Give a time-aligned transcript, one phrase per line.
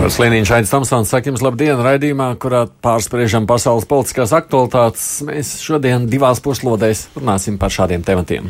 [0.00, 5.02] Edvards Liniņš, Aits Tomsons, saka jums labdien raidījumā, kurā pārspriežam pasaules politiskās aktualitātes.
[5.28, 8.46] Mēs šodien divās puslodēs runāsim par šādiem tematiem.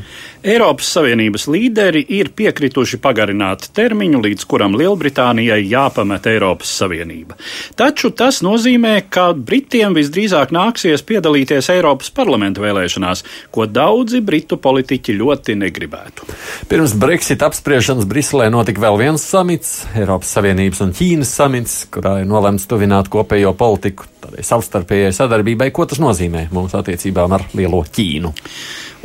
[0.47, 7.35] Eiropas Savienības līderi ir piekrituši pagarināt termiņu, līdz kuram Lielbritānijai jāpamet Eiropas Savienība.
[7.75, 15.19] Taču tas nozīmē, ka Britiem visdrīzāk nāksies piedalīties Eiropas parlamenta vēlēšanās, ko daudzi britu politiķi
[15.19, 16.31] ļoti negribētu.
[16.71, 22.29] Pirms Brexit apspriešanas Briselē notika vēl viens samits Eiropas Savienības un Ķīnas samits, kurā ir
[22.29, 25.71] nolemts tuvināt kopējo politiku tādai savstarpējai sadarbībai.
[25.73, 28.33] Ko tas nozīmē mūsu attiecībām ar lielo Ķīnu?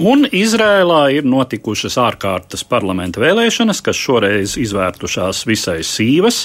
[0.03, 6.41] Un Izrēlā ir notikušas ārkārtas parlamenta vēlēšanas, kas šoreiz izvērtušās visai sīvas.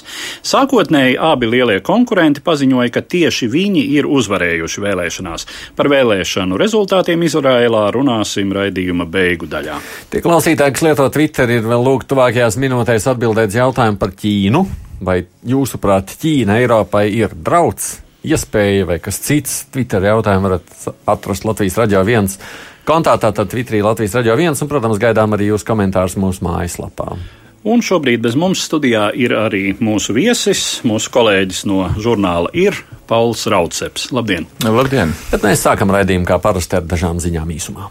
[0.47, 5.47] Sākotnēji abi lielie konkurenti paziņoja, ka tieši viņi ir uzvarējuši vēlēšanās.
[5.75, 9.81] Par vēlēšanu rezultātiem Izrēlā runāsim raidījuma beigu daļā.
[10.15, 14.65] Tie klausītāji, kas lieto Twitter, ir vēl lūgt tuvākajās minūtēs atbildēt jautājumu par Ķīnu.
[15.01, 17.95] Vai jūsuprāt, Ķīna Eiropai ir drauds,
[18.27, 19.63] iespēja vai kas cits?
[19.73, 20.75] Twitter jautājumu varat
[21.09, 22.37] atrast Latvijas radio viens
[22.91, 27.15] kontā, tātad Twitterī Latvijas radio viens, un, protams, gaidām arī jūsu komentārus mūsu mājaslapā.
[27.71, 32.79] Un šobrīd bez mums studijā ir arī mūsu viesis, mūsu kolēģis no žurnāla ir
[33.11, 34.09] Pauls Rauceps.
[34.17, 34.49] Labdien!
[34.65, 35.13] Labdien!
[35.29, 37.91] Bet mēs sākam raidījumu kā parasti ar dažām ziņām īsumā.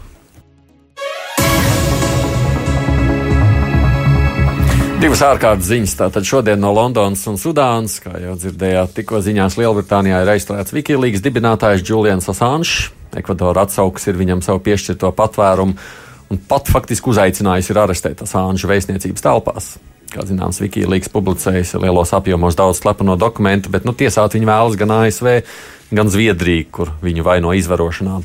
[5.00, 5.92] Divas ārkārtas ziņas.
[5.96, 11.22] Tātad šodien no Londonas un Sudānas, kā jau dzirdējāt, tikko ziņās Lielbritānijā ir aizturēts Wikileaks
[11.24, 12.90] dibinātājs Julians Assange.
[13.16, 15.78] Ekvadora atsauks ir viņam savu piešķirto patvērumu
[16.30, 19.70] un pat faktiski uzaicinājis ir arestēt Assange vēstniecības telpās.
[20.12, 24.92] Kā zināms, Wikileaks publicējis lielos apjomos daudz slepeno dokumentu, bet nu, tiesāt viņu vēlas gan
[24.98, 25.30] ASV,
[25.96, 28.20] gan Zviedrija, kur viņu vaino izvarošanā.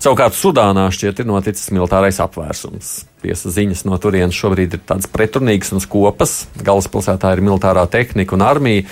[0.00, 3.02] Savukārt Sudānā šķiet ir noticis militārais apvērsums.
[3.26, 6.44] Tiesa ziņas no turienes šobrīd ir tādas pretrunīgas un skopas.
[6.62, 8.84] Galvaspilsētā ir militārā tehnika un armija,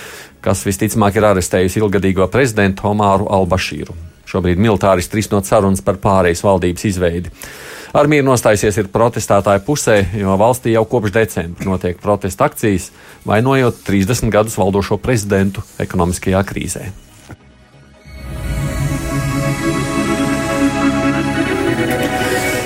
[0.42, 3.94] kas visticamāk ir arestējusi ilgadīgo prezidentu Omāru Albašīru.
[4.26, 7.30] Šobrīd militāristi risinot sarunas par pārejas valdības izveidi.
[7.94, 12.90] Armija nostājusies ir protestētāju pusē, jo valstī jau kopš decembra notiek protesta akcijas,
[13.22, 16.88] vainojot 30 gadus valdošo prezidentu ekonomiskajā krīzē.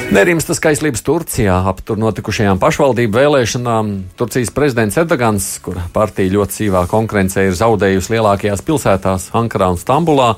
[0.08, 3.90] Nerimsta skaistlības Turcijā ap tur notikušajām pašvaldību vēlēšanām.
[4.16, 10.30] Turcijas prezidents Erdogans, kur partija ļoti sīvā konkurencē ir zaudējusi lielākajās pilsētās, Ankarā un Stambulā,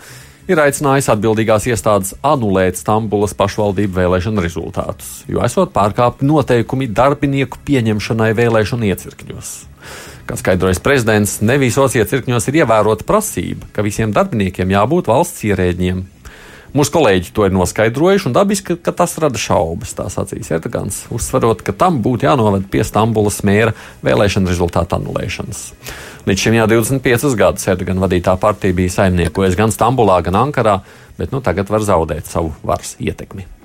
[0.50, 8.32] ir aicinājis atbildīgās iestādes anulēt Stambulas pašvaldību vēlēšanu rezultātus, jo esot pārkāpti noteikumi darbinieku pieņemšanai
[8.42, 9.56] vēlēšanu iecirkņos.
[10.26, 16.08] Kā skaidrojas prezidents, ne visos iecirkņos ir ievērota prasība, ka visiem darbiniekiem jābūt valsts ierēģiem.
[16.70, 19.96] Mūsu kolēģi to ir noskaidrojuši, un dabiski, ka, tas rada šaubas.
[19.98, 23.74] Tā sacīs Erdogans, uzsverot, ka tam būtu jānoved pie Stambulas mēra
[24.06, 25.64] vēlēšana rezultātu anulēšanas.
[26.30, 30.80] Līdz šim jau 25 gadus Erdogana vadītā partija bija saimniekojusi gan Stambulā, gan Ankarā,
[31.18, 33.59] bet nu, tagad var zaudēt savu varas ietekmi.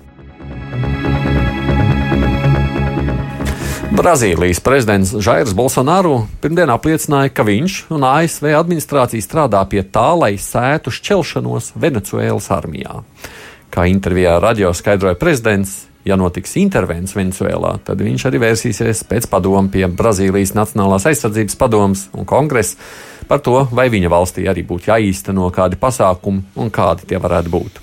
[3.95, 10.33] Brazīlijas prezidents Žairs Bolsonaro pirmdien apliecināja, ka viņš un ASV administrācija strādā pie tā, lai
[10.41, 12.97] sētu šķelšanos Venecuēlas armijā.
[13.71, 19.71] Kā intervijā radio skaidroja prezidents, ja notiks intervents Venecuēlā, tad viņš arī vērsīsies pēc padomu
[19.71, 22.75] pie Brazīlijas Nacionālās aizsardzības padomas un kongresa
[23.31, 27.79] par to, vai viņa valstī arī būtu jāīsteno kādi pasākumi un kādi tie varētu būt.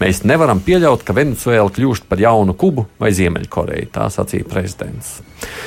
[0.00, 5.18] Mēs nevaram pieļaut, ka Venecuēla kļūst par jaunu Kubu vai Ziemeļkoreju, tā sacīja prezidents.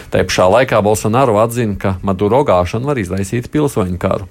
[0.10, 4.26] Tā pašā laikā Bolsonaro atzina, ka Maduro gāšana var izraisīt pilsoņu karu.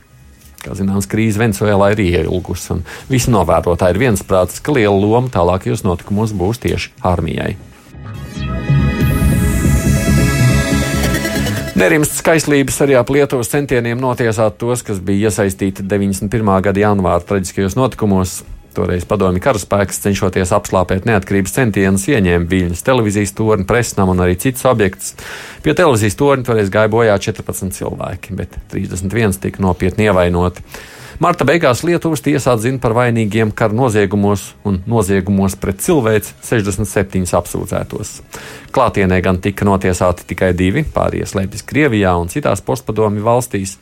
[0.62, 5.84] Kā zināms, krīze Venecuēlā ir ielgusi, un visi novērotāji ir viensprātis, ka liela loma tālākajos
[5.86, 7.54] notikumos būs tieši armijai.
[11.78, 16.50] Nerimsts skaistlības arī ap Lietuvas centieniem notiesāt tos, kas bija iesaistīti 91.
[16.66, 18.40] gada janvāra traģiskajos notikumos.
[18.72, 24.64] Toreiz padomju karaspēks, cenšoties apslāpēt neatkarības centienus, ieņēma Viļņas televīzijas torni, presnam un arī citus
[24.70, 25.12] objektus.
[25.64, 30.64] Pie televīzijas torņa toreiz gāja bojā 14 cilvēki, bet 31 tika nopietni ievainoti.
[31.22, 38.14] Marta beigās Lietuvas tiesā atzina par vainīgiem kara noziegumos un noziegumos pret cilvēci 67 apsūdzētos.
[38.74, 43.76] Klātienē gan tika notiesāti tikai divi, pārējie slēpjas Krievijā un citās postpadomju valstīs,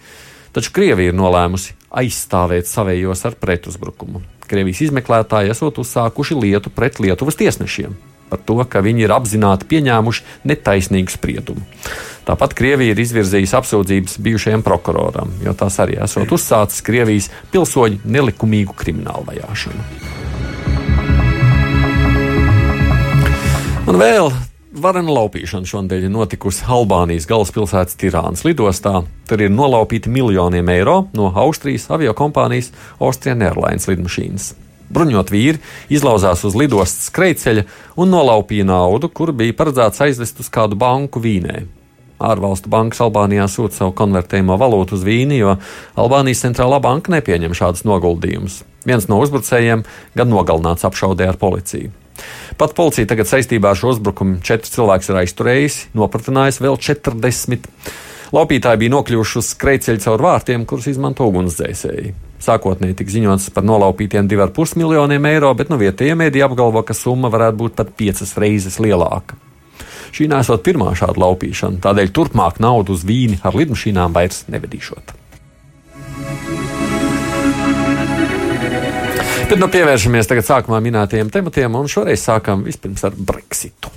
[0.53, 4.21] taču Krievija ir nolēmusi aizstāvēt savējos ar pretuzbrukumu.
[4.51, 7.97] Krievijas izmeklētāji esot uzsākuši lietu pret Lietuvas tiesnešiem.
[8.31, 11.65] par to, ka viņi ir apzināti pieņēmuši netaisnīgu spriedumu.
[12.29, 18.77] Tāpat Krievija ir izvirzījusi apsūdzības bijušajam prokuroram, jo tās arī esot uzsācis Krievijas pilsoņu nelikumīgu
[18.79, 19.83] kriminālu vajāšanu.
[23.91, 24.31] Un vēl
[24.71, 29.03] varena laupīšana šonadēļ ir notikusi Albānijas galvaspilsētas Tirānas lidostā.
[29.29, 32.71] Tur ir nolaupīti miljoniem eiro no Austrijas aviokompānijas
[33.01, 34.53] Austrian Airlines lidmašīnas.
[34.91, 35.61] Bruņot vīri
[35.93, 37.67] izlauzās uz lidostas skrejceļa
[38.03, 41.63] un nolaupīja naudu, kur bija paredzēts aizvest uz kādu banku Vīnē.
[42.21, 45.55] Ārvalstu bankas Albānijā sūta savu konvertējumu valūtu uz Vīni, jo
[45.97, 48.61] Albānijas centrālā banka nepieņem šādus noguldījumus.
[48.85, 49.87] Viens no uzbrucējiem
[50.19, 51.95] gan nogalināts apšaudē ar policiju.
[52.61, 57.69] Pat policija tagad saistībā ar šo uzbrukumu četri cilvēkus ir aizturējusi, nopratinājis vēl 40.
[58.31, 62.13] Laupītāji bija nokļuvuši uz skrejceļa caur vārtiem, kurus izmanto ugunsdzēsēji.
[62.41, 66.97] Sākotnēji tika ziņots par nolaupītiem 2,5 miljoniem eiro, bet no nu vietējiem mēdī apgalvo, ka
[66.97, 69.37] summa varētu būt pat piecas reizes lielāka.
[70.15, 75.20] Šī nesot pirmā šāda laupīšana, tādēļ turpmāk naudu uz vīni ar lidmašīnām vairs nevedīšot.
[79.51, 83.91] Tad nu pievēršamies tagad sākumā minētajiem tematiem, un šoreiz sākam vispirms ar Brexitu.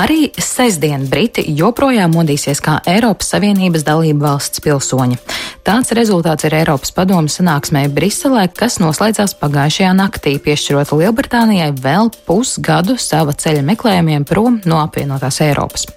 [0.00, 5.20] Arī sestdien Briti joprojām modīsies kā Eiropas Savienības dalība valsts pilsoņi.
[5.60, 12.96] Tāds rezultāts ir Eiropas padomas sanāksmē Briselē, kas noslēdzās pagājušajā naktī, piešķirot Lielbritānijai vēl pusgadu
[12.96, 15.90] sava ceļa meklējumiem prom no apvienotās Eiropas.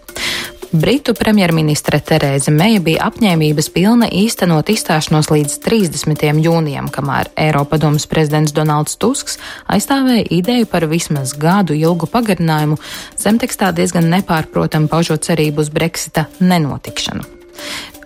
[0.73, 6.23] Britu premjerministre Terēza Meija bija apņēmības pilna īstenot izstāšanos līdz 30.
[6.41, 9.37] jūnijam, kamēr Eiropadomas prezidents Donalds Tusks
[9.69, 12.79] aizstāvēja ideju par vismaz gadu ilgu pagarinājumu,
[13.21, 17.29] zemtekstā diezgan nepārprotam paužot cerību uz Brexita nenotikšanu.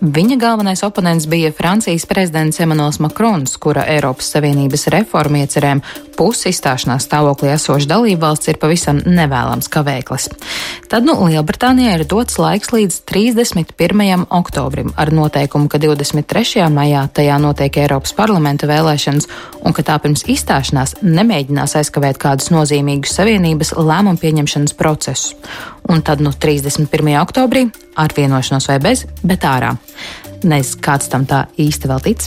[0.01, 5.81] Viņa galvenais oponents bija Francijas prezidents Emmanuels Macrons, kura Eiropas Savienības reformu iecerēm
[6.17, 10.27] pusi izstāšanās stāvoklī esoša dalībvalsts ir pavisam nevēlams kavēklis.
[10.89, 14.27] Tad nu Lielbritānijai ir dots laiks līdz 31.
[14.38, 16.67] oktobrim ar noteikumu, ka 23.
[16.73, 19.29] maijā tajā notiek Eiropas parlamenta vēlēšanas
[19.65, 25.33] un ka tā pirms izstāšanās nemēģinās aizkavēt kādus nozīmīgus Savienības lēmumu pieņemšanas procesus.
[25.87, 27.13] Un tad nu 31.
[27.21, 29.71] oktobrī ar vienošanos vai bez, bet ārā.
[30.43, 32.25] Nezinu, kāds tam tā īsti vēl tic.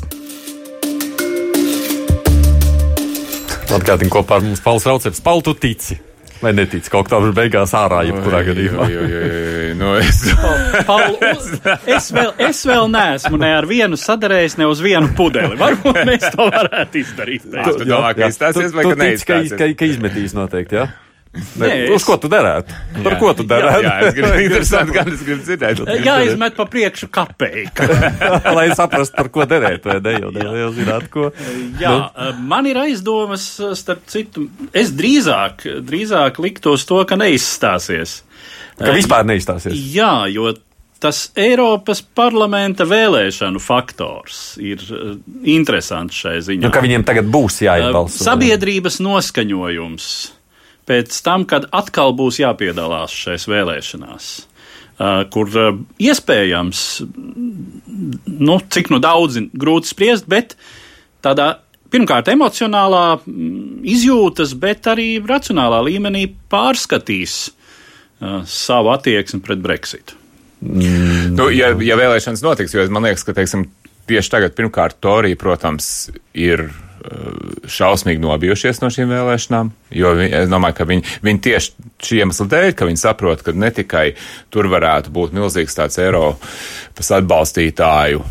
[3.71, 5.99] Atgādini kopā ar mums Pauls Rauceps, Paul, tu tici.
[6.41, 8.87] Vai netici, ka oktobra beigās ārā jebkurā gadījumā?
[8.89, 9.75] Jā, jā, jā.
[9.77, 10.23] Nu, es...
[10.89, 11.19] Paul,
[11.85, 15.61] es, vēl, es vēl neesmu ne ar vienu sadarējis, ne uz vienu pudeli.
[15.61, 17.45] Varbūt mēs to varētu izdarīt.
[17.45, 19.55] Tu domā, ka izstāsies vai ka neizstāsies?
[19.61, 20.89] Ka, ka izmetīs noteikti, jā?
[20.89, 21.10] Ja?
[21.31, 22.05] Nē, Nē, uz es...
[22.09, 22.75] ko tu derētu?
[23.05, 23.83] Par jā, ko tu derētu?
[23.85, 25.83] Jā, jā es gribu, interesanti, gan es gribu dzirdēt.
[26.03, 27.87] Jā, izmet pa priekšu kapeiku.
[28.57, 31.29] Lai saprastu, par ko derēt, vai ne, jau, jau zināt, ko.
[31.79, 32.33] Jā, nu?
[32.51, 33.45] man ir aizdomas,
[33.79, 38.17] starp citu, es drīzāk, drīzāk liktos to, ka neizstāsies.
[38.81, 39.79] Ka vispār neizstāsies?
[39.95, 40.51] Jā, jo
[41.01, 44.83] tas Eiropas parlamenta vēlēšanu faktors ir
[45.47, 46.67] interesants šai ziņā.
[46.67, 48.19] Nu, ka viņiem tagad būs jāiebalso.
[48.27, 50.11] Sabiedrības noskaņojums
[50.89, 54.31] pēc tam, kad atkal būs jāpiedalās šajās vēlēšanās.
[55.01, 56.81] Uh, kur uh, iespējams,
[58.37, 60.59] nu, cik nu daudz, grūti spriest, bet
[61.25, 61.55] tādā
[61.91, 70.21] pirmkārt emocionālā mm, izjūtas, bet arī racionālā līmenī pārskatīs uh, savu attieksmi pret Brexitu.
[70.61, 71.33] Mm.
[71.39, 73.65] Nu, ja, ja vēlēšanas notiks, jo man liekas, ka teiksim,
[74.11, 76.69] tieši tagad pirmkārt Torija, protams, ir
[77.71, 82.49] šausmīgi nobijušies no šīm vēlēšanām, jo viņi, es domāju, ka viņi, viņi tieši šī iemesla
[82.53, 84.11] dēļ, ka viņi saprot, ka ne tikai
[84.53, 88.25] tur varētu būt milzīgs tāds Eiropas atbalstītāju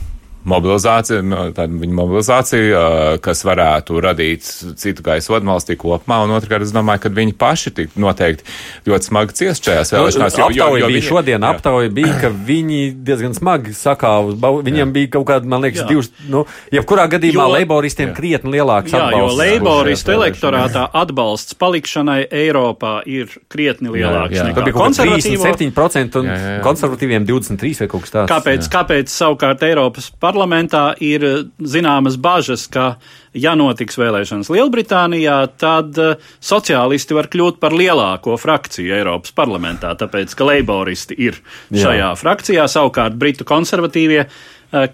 [0.48, 1.20] mobilizācija,
[1.56, 2.82] tāda viņa mobilizācija,
[3.24, 4.46] kas varētu radīt
[4.80, 8.46] citu gaisu vadmalstī kopumā, un otrkārt, es domāju, ka viņi paši tik noteikti
[8.88, 10.38] ļoti smagi ciest šajās nu, vēlēšanās.
[10.40, 11.52] Jo, jo, jo bija viņi, šodien jā.
[11.52, 14.94] aptauja bija, ka viņi diezgan smagi sakāva, viņiem jā.
[14.96, 15.90] bija kaut kāda, man liekas, jā.
[15.92, 18.16] divas, nu, jebkurā gadījumā jo, leiboristiem jā.
[18.22, 19.36] krietni lielāks jā, atbalsts.
[19.36, 24.56] Jo leiboristu elektorātā atbalsts palikšanai Eiropā ir krietni lielāks jā, jā.
[24.56, 25.52] nekā konservatīvo.
[25.52, 26.64] 37% un jā, jā, jā.
[26.66, 28.32] konservatīviem 23 vai kaut kas tāds.
[28.32, 28.74] Kāpēc, jā.
[28.78, 32.92] kāpēc savukārt Eiropas parlaments parlamentā ir eh, zināmas bažas, ka,
[33.34, 40.38] ja notiks vēlēšanas Lielbritānijā, tad eh, sociālisti var kļūt par lielāko frakciju Eiropas parlamentā, tāpēc,
[40.38, 41.42] ka leiboristi ir
[41.74, 42.14] šajā Jā.
[42.20, 44.28] frakcijā, savukārt Britu konservatīvie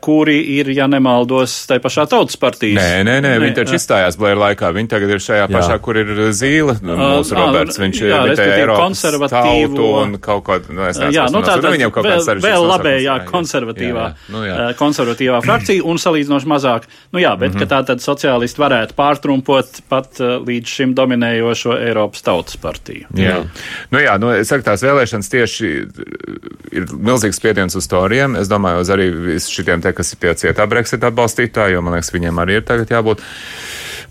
[0.02, 2.80] kuri ir, ja nemaldos, tai pašā tautas partijas.
[2.80, 4.70] Nē, nē, nē, viņi taču izstājās Blēra laikā.
[4.76, 5.82] Viņi tagad ir šajā pašā, jā.
[5.84, 7.80] kur ir Zīle, mūsu Roberts.
[7.82, 11.74] Viņš jā, ir tajā Eiropas konservatīvo un kaut ko, nu, es jā, nu, tā, tā,
[11.76, 14.32] viņam kaut vēl, kāds vēl labējā konservatīvā, jā, jā.
[14.36, 14.70] Nu, jā.
[14.80, 16.88] konservatīvā frakcija un salīdzinoši mazāk.
[17.12, 17.68] Nu jā, bet mm -hmm.
[17.68, 23.12] ka tā tad sociālisti varētu pārtrumpot pat līdz šim dominējošo Eiropas tautas partiju.
[23.14, 23.44] Jā,
[23.92, 25.68] nu jā, nu, es saku, tās vēlēšanas tieši
[26.72, 28.36] ir milzīgs spiediens uz toriem.
[28.40, 31.98] Es domāju, uz arī visu šitiem te, kas ir pie cietā Brexit atbalstītāji, jo man
[31.98, 33.24] liekas, viņiem arī ir tagad jābūt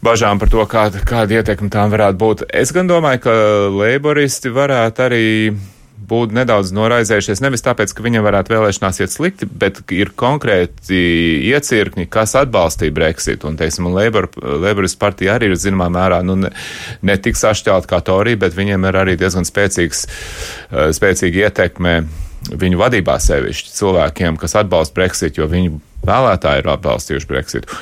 [0.05, 2.43] bažām par to, kāda, kāda ietekme tām varētu būt.
[2.51, 3.37] Es gan domāju, ka
[3.71, 5.29] leiboristi varētu arī
[6.05, 7.41] būt nedaudz noraizējušies.
[7.41, 10.99] Nevis tāpēc, ka viņiem varētu vēlēšanās iet slikti, bet ir konkrēti
[11.55, 13.47] iecirkņi, kas atbalstīja Brexit.
[13.49, 16.51] Un, teiksim, Labour, Labourist partija arī ir zināmā mērā nu, ne,
[17.01, 20.05] ne tik sašķelta kā Torija, bet viņiem ir arī diezgan spēcīgs,
[20.99, 21.97] spēcīga ietekme
[22.53, 27.79] viņu vadībā sevišķi cilvēkiem, kas atbalsta Brexit, jo viņu vēlētāji ir atbalstījuši Brexitu.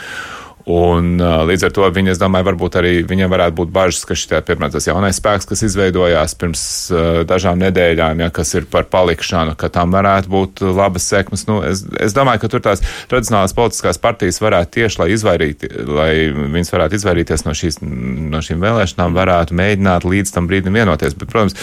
[0.71, 4.15] Un, uh, līdz ar to viņi, es domāju, varbūt arī viņiem varētu būt bažas, ka
[4.15, 6.63] šī piemēram tas jaunais spēks, kas izveidojās pirms
[6.95, 11.49] uh, dažām nedēļām, ja, kas ir par palikšanu, ka tam varētu būt labas sekmes.
[11.51, 16.13] Nu, es, es domāju, ka tur tās tradicionālās politiskās partijas varētu tieši, lai, izvairīti, lai
[16.31, 21.19] viņas varētu izvairīties no, šīs, no šīm vēlēšanām, varētu mēģināt līdz tam brīdim vienoties.
[21.19, 21.59] Bet, protams,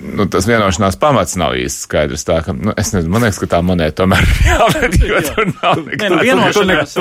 [0.00, 2.24] nu, tas vienošanās pamats nav īsti skaidrs.
[2.26, 5.50] Tā, ka, nu, es nezinu, man liekas, ka tā monēta tomēr ir jāved, jo tur
[5.52, 5.82] nav.
[5.84, 6.96] Nu, vienošanās,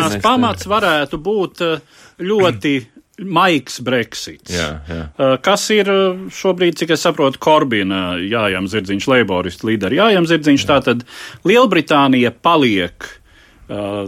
[0.00, 2.74] vienošanās pamats varētu būt uh, ļoti
[3.36, 4.52] maigs Brexits.
[4.54, 5.04] Jā, jā.
[5.14, 10.66] Uh, kas ir uh, šobrīd, cik es saprotu, Korbina jājām zirdziņš, leiboristu līderi jājām zirdziņš,
[10.66, 10.72] jā.
[10.74, 11.06] tātad
[11.48, 13.08] Lielbritānija paliek
[13.70, 14.04] uh,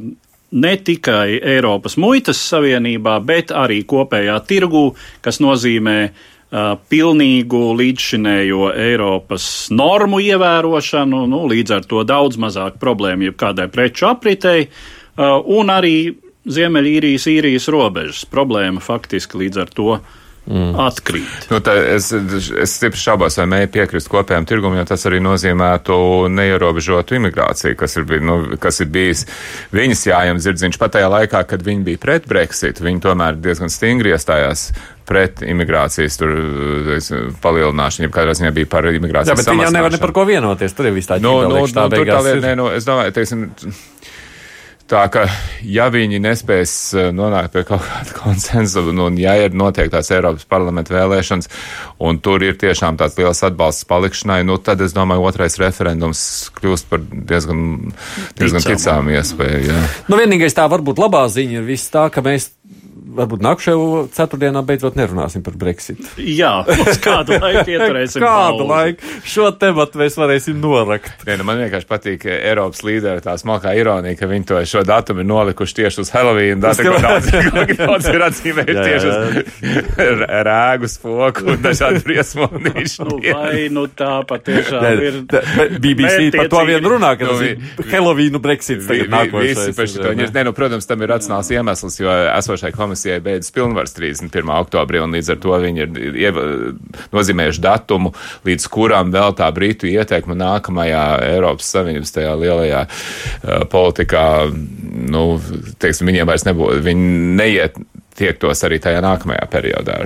[0.53, 4.85] ne tikai Eiropas muitas savienībā, bet arī kopējā tirgū,
[5.25, 13.31] kas nozīmē uh, pilnīgu līdzšinējo Eiropas normu ievērošanu, nu, līdz ar to daudz mazāk problēmu
[13.31, 14.67] jebkādai preču apritei,
[15.17, 15.97] un arī
[16.43, 19.93] Ziemeļīrijas, īrijas robežas problēma faktiski līdz ar to
[20.47, 20.73] mm.
[20.83, 21.47] atkrīt.
[21.53, 21.61] Nu,
[21.95, 25.99] es, es stipri šaubos, vai mēģinu piekrist kopējām tirgumam, jo tas arī nozīmētu
[26.35, 29.23] neierobežotu imigrāciju, kas ir, nu, kas ir bijis
[29.75, 32.83] viņas jājams zirdziņš pat tajā laikā, kad viņi bija pret Brexit.
[32.83, 34.71] Viņi tomēr diezgan stingri iestājās
[35.07, 36.35] pret imigrācijas tur,
[37.43, 39.35] palielināšanu, ja kādā ziņā bija par imigrācijas.
[39.35, 40.75] Jā, bet viņi jau nevar ne par ko vienoties.
[40.75, 42.23] Tur ir viss tā nu, nu, nu, tā lieta.
[42.43, 43.51] Nē, nu, es domāju, teiksim,
[44.91, 45.25] Tā ka,
[45.65, 50.45] ja viņi nespēs eh, nonākt pie kaut kāda konsensa, un, un ja ir noteiktās Eiropas
[50.49, 51.51] parlamenta vēlēšanas,
[52.03, 56.25] un tur ir tiešām tāds liels atbalsts palikšanai, nu, tad es domāju, otrais referendums
[56.59, 57.93] kļūst par diezgan,
[58.39, 59.63] diezgan ticām iespēju.
[59.71, 59.85] Jā.
[60.11, 62.51] Nu, vienīgais tā varbūt labā ziņa ir viss tā, ka mēs
[63.17, 66.01] varbūt nākamajā ceturtdienā beidzot nerunāsim par Brexit.
[66.17, 68.23] Jā, uz kādu laiku ieturēsim.
[68.25, 71.25] kādu laiku šo tematu mēs varēsim norakt.
[71.29, 75.23] Nē, nu man vienkārši patīk Eiropas līderi tā smalkā ironija, ka viņi to šo datumu
[75.23, 76.63] ir nolikuši tieši uz Halloween.
[76.63, 77.31] Datu, ko daudz,
[77.79, 83.09] daudz ir atzīmējuši tieši uz rēgu spoku un dažādu briesmonīšu.
[83.09, 85.21] Nu, vai nu tā patiešām Nē, ir.
[85.83, 88.83] BBC par to vien runā, ka nu, tas ir Halloweenu Brexit.
[88.83, 90.15] Visi par šito.
[90.23, 94.51] Nē, nu, protams, tam ir racionāls iemesls, jo esošai komisijai komisijai beidzas pilnvars 31.
[94.63, 95.87] oktobrī, un līdz ar to viņi
[96.23, 96.39] ir
[97.13, 98.13] nozīmējuši datumu,
[98.47, 104.27] līdz kuram vēl tā Britu ieteikuma nākamajā Eiropas Savienības tajā lielajā uh, politikā,
[105.11, 105.41] nu,
[105.83, 107.81] teiksim, viņiem vairs nebūtu, viņi neiet
[108.19, 109.99] tiektos arī tajā nākamajā periodā.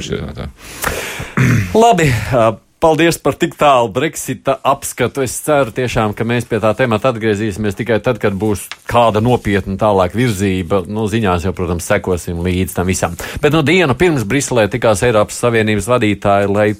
[1.74, 2.08] Labi.
[2.32, 5.22] Uh, Paldies par tik tālu Brexita apskatu.
[5.24, 9.78] Es ceru tiešām, ka mēs pie tā temata atgriezīsimies tikai tad, kad būs kāda nopietna
[9.80, 10.82] tālāk virzība.
[10.84, 13.16] Nu, ziņās jau, protams, sekosim līdz tam visam.
[13.40, 16.70] Bet no dienu pirms Briselē tikās Eiropas Savienības vadītāji, lai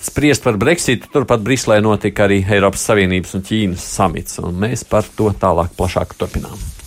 [0.00, 1.12] spriest par Brexitu.
[1.12, 6.16] Turpat Briselē notika arī Eiropas Savienības un Ķīnas samits, un mēs par to tālāk plašāk
[6.16, 6.81] turpinām.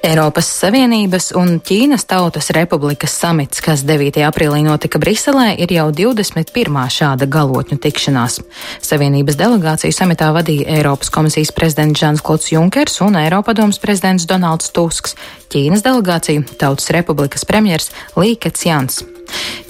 [0.00, 4.16] Eiropas Savienības un Ķīnas Tautas Republikas samits, kas 9.
[4.24, 6.78] aprīlī notika Briselē, ir jau 21.
[6.96, 8.38] šāda galotņu tikšanās.
[8.80, 15.18] Savienības delegāciju samitā vadīja Eiropas komisijas prezidents Žans Klods Junkers un Eiropadomas prezidents Donalds Tusks,
[15.52, 19.02] Ķīnas delegāciju Tautas Republikas premjers Līkets Jans.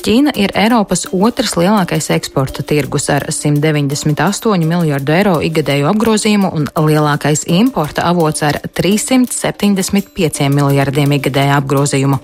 [0.01, 7.45] Ķīna ir Eiropas otrs lielākais eksporta tirgus ar 198 miljardu eiro ikgadēju apgrozījumu un lielākais
[7.53, 12.21] importa avots ar 375 miljardiem ikgadēju apgrozījumu.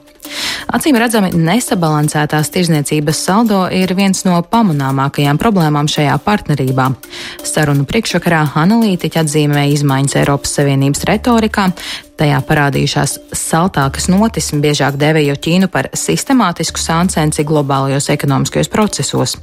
[0.77, 6.91] Acīm redzami, nesabalansētās tirzniecības saldo ir viens no pamanāmākajām problēmām šajā partnerībā.
[7.47, 11.71] Sarunu priekšvakarā analītiķi atzīmē izmaiņas Eiropas Savienības retorikā,
[12.17, 19.35] Tajā parādījušās saltākas notis, biežāk dēvējot Ķīnu par sistemātisku sāncensi globālajos ekonomiskajos procesos.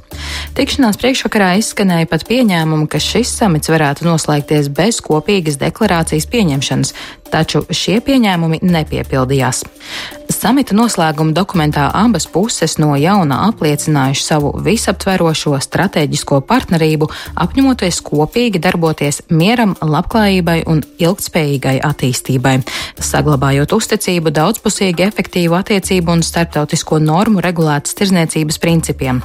[0.58, 6.90] Tikšanās priekšvakarā izskanēja pat pieņēmumu, ka šis samits varētu noslēgties bez kopīgas deklarācijas pieņemšanas,
[7.34, 9.64] taču šie pieņēmumi nepiepildījās.
[10.32, 17.08] Samita noslēguma dokumentā abas puses no jauna apliecinājuši savu visaptverošo stratēģisko partnerību,
[17.44, 22.54] apņemoties kopīgi darboties mieram, labklājībai un ilgtspējīgai attīstībai,
[23.00, 29.20] saglabājot uzticību daudzpusīgi efektīvu attiecību un starptautisko normu regulētas tirzniecības principiem.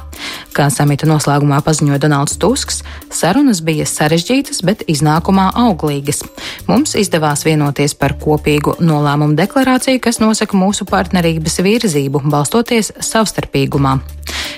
[0.56, 2.82] Kā samita noslēgumā paziņoja Donalds Tusks,
[3.14, 6.24] sarunas bija sarežģītas, bet iznākumā auglīgas.
[6.68, 13.98] Mums izdevās vienoties par kopīgu nolēmumu deklarāciju, kas nosaka mūsu partnerības virzību, balstoties savstarpīgumā.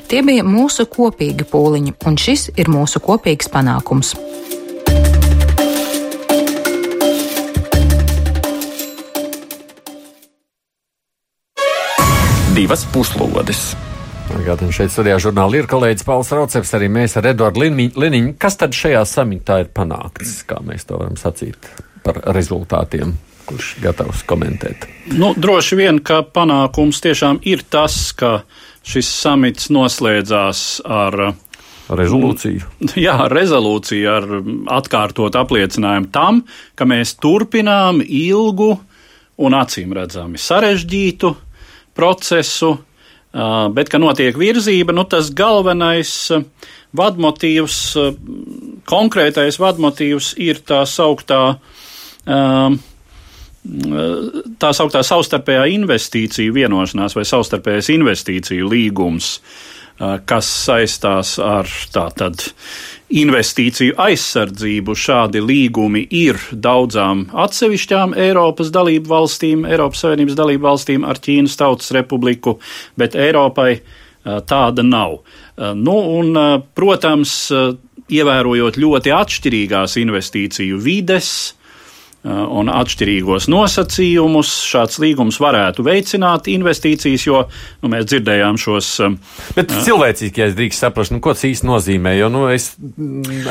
[0.09, 4.15] Tie bija mūsu kopīgi pūliņi, un šis ir mūsu kopīgs panākums.
[12.53, 13.73] Divas puslodes.
[14.45, 18.37] Gādien šeit studijā žurnāli ir kolēģis Pauls Rauceps, arī mēs ar Eduardu Liniņu.
[18.41, 21.69] Kas tad šajā samitā ir panākts, kā mēs to varam sacīt
[22.05, 23.17] par rezultātiem?
[23.47, 24.87] Kurš gatavs komentēt?
[25.19, 28.43] Nu, droši vien, ka panākums tiešām ir tas, ka
[28.87, 31.19] šis samits noslēdzās ar
[31.93, 32.69] rezolūciju.
[33.07, 34.29] Jā, rezolūcija ar
[34.79, 36.43] atkārtot apliecinājumu tam,
[36.79, 38.77] ka mēs turpinām ilgu
[39.43, 41.33] un acīm redzami sarežģītu
[41.97, 42.77] procesu,
[43.77, 46.13] bet ka notiek virzība, nu tas galvenais
[46.97, 47.79] vadmotīvs,
[48.89, 51.43] konkrētais vadmotīvs ir tā sauktā,
[53.63, 59.37] tā sauktā savstarpējā investīciju vienošanās vai savstarpējais investīciju līgums,
[60.27, 62.43] kas saistās ar tātad
[63.13, 64.97] investīciju aizsardzību.
[64.99, 71.93] Šādi līgumi ir daudzām atsevišķām Eiropas dalību valstīm, Eiropas Savienības dalību valstīm ar Ķīnas Tautas
[71.95, 72.57] Republiku,
[72.99, 73.77] bet Eiropai
[74.23, 75.21] tāda nav.
[75.79, 76.35] Nu, un,
[76.75, 77.37] protams,
[78.13, 81.53] ievērojot ļoti atšķirīgās investīciju vides,
[82.23, 84.53] un atšķirīgos nosacījumus.
[84.73, 87.43] Šāds līgums varētu veicināt investīcijas, jo
[87.83, 88.91] nu, mēs dzirdējām šos.
[89.57, 92.73] Bet uh, cilvēcīgi, ja es drīkst saprast, nu, ko tas īsti nozīmē, jo nu, es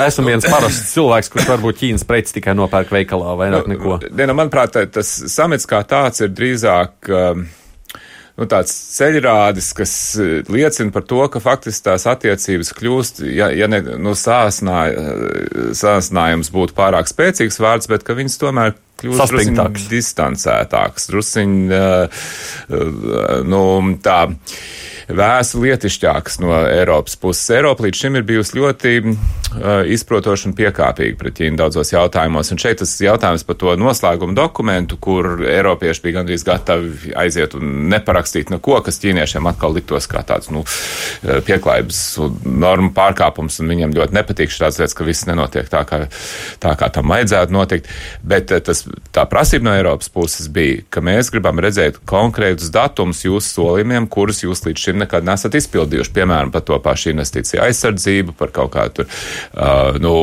[0.08, 3.98] esmu viens parasts cilvēks, kurš varbūt Ķīnas preces tikai nopērk veikalā, vairāk nu, neko.
[4.08, 7.12] Diena, manuprāt, tas samits kā tāds ir drīzāk.
[7.12, 7.61] Uh,
[8.42, 13.70] nu, tāds ceļrādis, kas e, liecina par to, ka faktiski tās attiecības kļūst, ja, ja
[13.70, 19.90] ne nu, sāsnā, e, sāsnājums būtu pārāk spēcīgs vārds, bet ka viņas tomēr kļūst drusciņ
[19.92, 22.24] distancētāks, drusciņ, uh,
[22.70, 23.64] uh, nu,
[24.04, 24.20] tā
[25.16, 27.50] vēsu lietišķāks no Eiropas puses.
[27.56, 29.16] Eiropa līdz šim ir bijusi ļoti uh,
[29.92, 32.52] izprotoša un piekāpīga pret Ķīnu daudzos jautājumos.
[32.54, 37.90] Un šeit tas jautājums par to noslēgumu dokumentu, kur Eiropieši bija gandrīz gatavi aiziet un
[37.92, 42.02] neparakstīt neko, kas ķīniešiem atkal liktos kā tāds nu, uh, pieklājības
[42.46, 46.04] normu pārkāpums, un viņiem ļoti nepatīk šāds lietas, ka viss nenotiek tā, kā,
[46.64, 47.92] tā, kā tam vajadzētu notikt.
[48.24, 53.26] Bet uh, tas, tā prasība no Eiropas puses bija, ka mēs gribam redzēt konkrētus datumus
[53.26, 58.36] jūsu solījumiem, kurus jūs līdz šim nekad nesat izpildījuši, piemēram, par to pašu investīciju aizsardzību,
[58.40, 60.14] par kaut kādu uh, nu,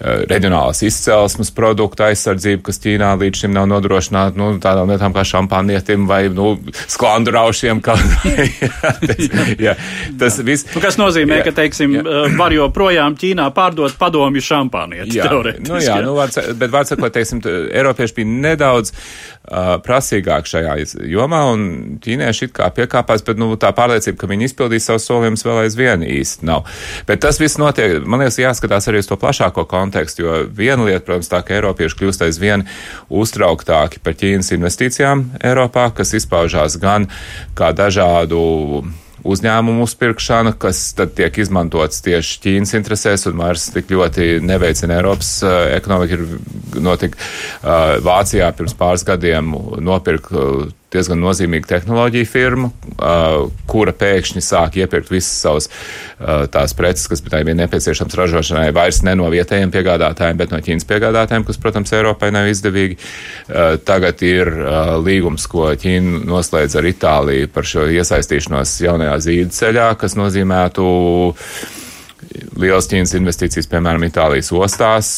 [0.00, 6.06] reģionālas izcelsmes produktu aizsardzību, kas Ķīnā līdz šim nav nodrošināta nu, tādām lietām kā šampanietim
[6.08, 6.54] vai nu,
[6.90, 7.82] sklandu raušiem.
[7.84, 7.96] Kā,
[9.08, 9.24] tas,
[9.60, 9.76] jā,
[10.20, 10.68] tas viss.
[10.74, 12.22] Nu, kas nozīmē, jā, ka, teiksim, jā.
[12.38, 15.18] var joprojām Ķīnā pārdot padomju šampanieti.
[15.20, 20.76] Jā, nu, jā, nu, var, bet var sakot, teiksim, Eiropieši bija nedaudz uh, prasīgāk šajā
[21.10, 25.44] jomā, un ķīnieši it kā piekāpās, bet nu, tā pārliecība, ka viņi izpildīs savus solījumus,
[25.46, 26.64] vēl aizvien īsti nav.
[27.08, 31.04] Bet tas viss notiek, man liekas, jāskatās arī uz to plašāko kontekstu, jo viena lieta,
[31.06, 32.66] protams, tā, ka Eiropieši kļūst aizvien
[33.10, 37.10] uztrauktāki par Ķīnas investīcijām Eiropā, kas izpaužās gan
[37.58, 38.40] kā dažādu
[39.26, 45.32] uzņēmumu uzpirkšana, kas tad tiek izmantots tieši Ķīnas interesēs un vairs tik ļoti neveicina Eiropas
[45.44, 46.16] uh, ekonomiku.
[46.16, 49.52] Ir notika uh, Vācijā pirms pāris gadiem
[49.84, 52.70] nopirkt uh, diezgan nozīmīga tehnoloģija firma,
[53.70, 55.68] kura pēkšņi sāk iepirkt visas savas
[56.52, 61.46] tās preces, kas bija nepieciešams ražošanai, vairs ne no vietējiem piegādātājiem, bet no Ķīnas piegādātājiem,
[61.48, 62.98] kas, protams, Eiropai nav izdevīgi.
[63.86, 64.52] Tagad ir
[65.06, 70.88] līgums, ko Ķīna noslēdz ar Itāliju par šo iesaistīšanos jaunajā zīda ceļā, kas nozīmētu
[72.60, 75.10] liels Ķīnas investīcijas, piemēram, Itālijas ostās,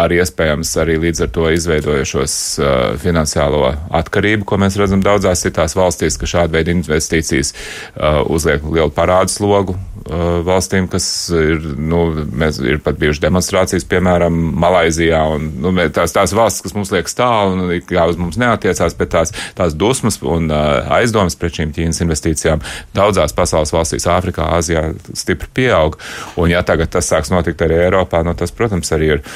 [0.00, 5.76] arī iespējams arī līdz ar to izveidojušos uh, finansiālo atkarību, ko mēs redzam daudzās citās
[5.78, 12.58] valstīs, ka šāda veida investīcijas uh, uzliek lielu parādu slogu valstīm, kas ir, nu, mēs
[12.60, 17.56] ir pat bijuši demonstrācijas, piemēram, Malaizijā, un nu, tās, tās valstis, kas mums liekas tālu
[17.56, 22.62] un kā uz mums neatiecās, bet tās, tās dusmas un aizdomas pret šīm Ķīnas investīcijām
[22.96, 24.86] daudzās pasaules valstīs, Āfrikā, Āzijā
[25.16, 25.96] stipri pieaug.
[26.40, 29.26] Un ja tagad tas sāks notikt arī Eiropā, nu, tas, protams, arī ir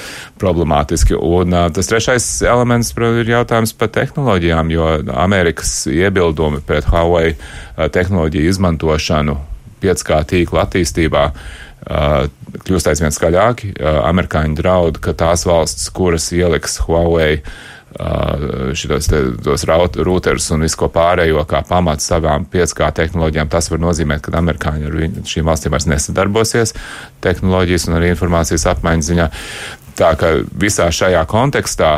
[0.41, 1.17] problemātiski.
[1.17, 7.39] Un tas trešais elements protams, ir jautājums par tehnoloģijām, jo Amerikas iebildumi pret Huawei
[7.95, 9.41] tehnoloģiju izmantošanu
[9.83, 11.25] 5G tīkla attīstībā
[11.89, 13.73] kļūst aizvien skaļāki.
[13.81, 17.43] Amerikāņi draud, ka tās valsts, kuras ieliks Huawei
[18.77, 24.23] šitos te, tos routerus un visu pārējo kā pamatu savām 5G tehnoloģijām, tas var nozīmēt,
[24.23, 26.75] ka amerikāņi ar šīm valstīm vairs nesadarbosies
[27.25, 29.31] tehnoloģijas un arī informācijas apmaiņas ziņā.
[29.99, 31.93] Tā ka visā šajā kontekstā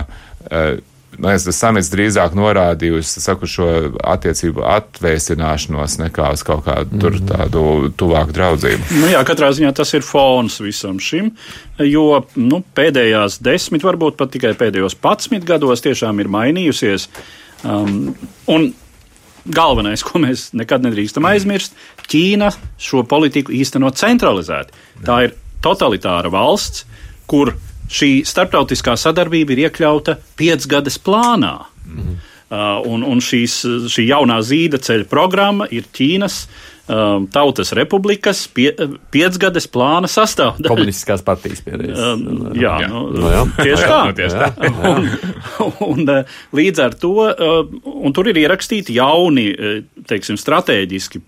[1.18, 3.68] man liekas, tas samits drīzāk norādīja uz saku, šo
[4.12, 7.30] attiecību atvēsināšanos nekā uz kaut kādu mm -hmm.
[7.30, 7.64] tādu
[7.96, 9.00] tuvāku draudzību.
[9.00, 11.32] Nu jā, katrā ziņā tas ir fons visam šim,
[11.78, 17.08] jo nu, pēdējās desmit, varbūt pat tikai pēdējos patsmit gados tiešām ir mainījusies.
[17.64, 18.14] Um,
[18.46, 18.72] un
[19.44, 21.74] galvenais, ko mēs nekad nedrīkstam aizmirst,
[22.10, 24.72] Ķīna šo politiku īsteno centralizēti.
[25.06, 26.84] Tā ir totalitāra valsts,
[27.30, 27.54] kur
[27.90, 31.56] šī starptautiskā sadarbība ir iekļauta piecgades plānā.
[31.86, 32.18] Mm.
[32.50, 33.60] Uh, un, un šīs,
[33.92, 36.38] šī jaunā zīda ceļa programma ir Ķīnas
[36.90, 38.72] um, Tautas Republikas pie,
[39.14, 40.72] piecgades plāna sastāvdaļa.
[40.72, 42.00] Komunistiskās partijas pieredzes.
[42.02, 42.90] Um, jā, jā.
[42.90, 43.44] Nu, no, jā.
[43.60, 44.00] tieši tā.
[44.18, 44.72] tieši tā.
[44.90, 45.06] un,
[45.92, 46.10] un,
[46.58, 47.14] līdz ar to,
[47.86, 49.46] un tur ir ierakstīti jauni,
[50.10, 51.22] teiksim, strateģiski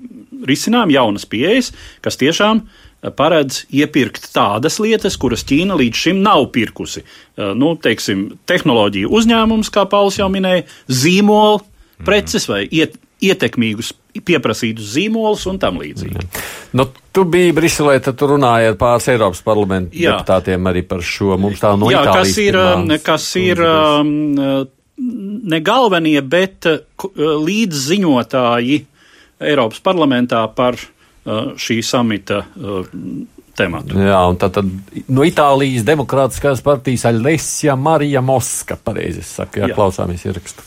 [0.51, 1.71] risinājumi, jaunas pieejas,
[2.03, 7.03] kas tiešām uh, paredz iepirkt tādas lietas, kuras Ķīna līdz šim nav pirkusi.
[7.59, 11.65] Nu, teiksim, tehnoloģiju uzņēmums, kā Pauls jau minēja, zīmolu
[12.07, 13.93] preces vai iet, ietekmīgus
[14.27, 16.23] pieprasītus zīmolus un tam līdzīgi.
[16.79, 20.19] Nu, tu biji Briselē, tad tu runāji ar pāris Eiropas parlamentu Jā.
[20.19, 21.35] deputātiem arī par šo.
[21.41, 23.63] Mums tā no Jā, Itālijas kas ir, pirmās, kas ir
[25.53, 26.69] ne galvenie, bet
[27.51, 28.83] līdziņotāji
[29.43, 32.43] Eiropas parlamentā par Uh, šī samita
[33.57, 33.99] tematu.
[34.01, 40.25] Jā, un tad, tad no Itālijas Demokrātiskās partijas Alessia Marija Moska, pareizi saka, ja klausāmies
[40.27, 40.65] ierakstu.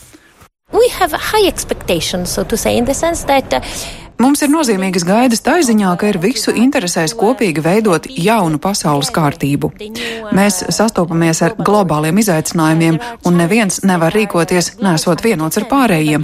[0.73, 3.61] We have high expectations, so to say, in the sense that uh,
[4.15, 9.73] Mums ir nozīmīgas gaidas tā ziņā, ka ir visu interesēs kopīgi veidot jaunu pasaules kārtību.
[10.35, 16.23] Mēs sastopamies ar globāliem izaicinājumiem, un neviens nevar rīkoties nesot vienots ar pārējiem.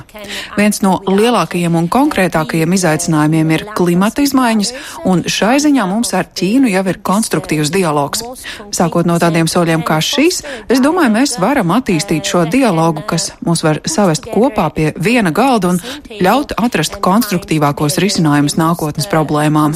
[0.56, 4.72] Viens no lielākajiem un konkrētākajiem izaicinājumiem ir klimata izmaiņas,
[5.12, 8.24] un šai ziņā mums ar Ķīnu jau ir konstruktīvs dialogs.
[8.72, 10.40] Sākot no tādiem soļiem kā šis,
[10.72, 15.76] es domāju, mēs varam attīstīt šo dialogu, kas mūs var savest kopā pie viena galda
[15.76, 15.84] un
[16.24, 19.74] ļaut atrast konstruktīvāku labākos risinājumus nākotnes problēmām.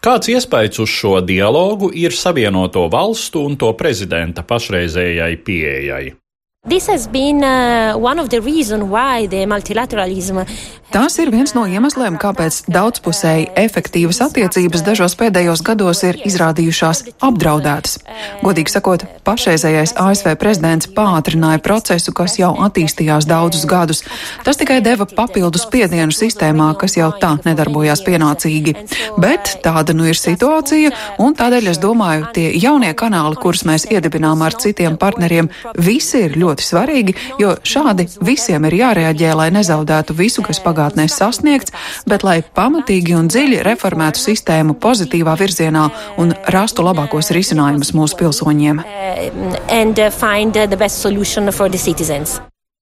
[0.00, 6.19] Kāds iespējas uz šo dialogu ir Savienoto valstu un to prezidenta pašreizējai pieejai?
[6.68, 10.44] This has been uh, one of the reasons why the multilateralism
[10.90, 18.00] Tas ir viens no iemesliem, kāpēc daudzpusēji efektīvas attiecības dažos pēdējos gados ir izrādījušās apdraudētas.
[18.42, 24.02] Godīgi sakot, pašreizējais ASV prezidents pātrināja procesu, kas jau attīstījās daudzus gadus.
[24.42, 28.74] Tas tikai deva papildus spiedienu sistēmā, kas jau tā nedarbojās pienācīgi.
[29.22, 30.90] Bet tāda nu ir situācija,
[31.22, 36.34] un tādēļ es domāju, tie jaunie kanāli, kurus mēs iedibinām ar citiem partneriem, visi ir
[36.34, 41.70] ļoti svarīgi, jo šādi visiem ir jārēģē, lai nezaudētu visu, kas pagātnē sasniegts,
[42.10, 45.86] bet lai pamatīgi un dziļi reformētu sistēmu pozitīvā virzienā
[46.18, 48.82] un rastu labākos risinājumus mūsu pilsoņiem.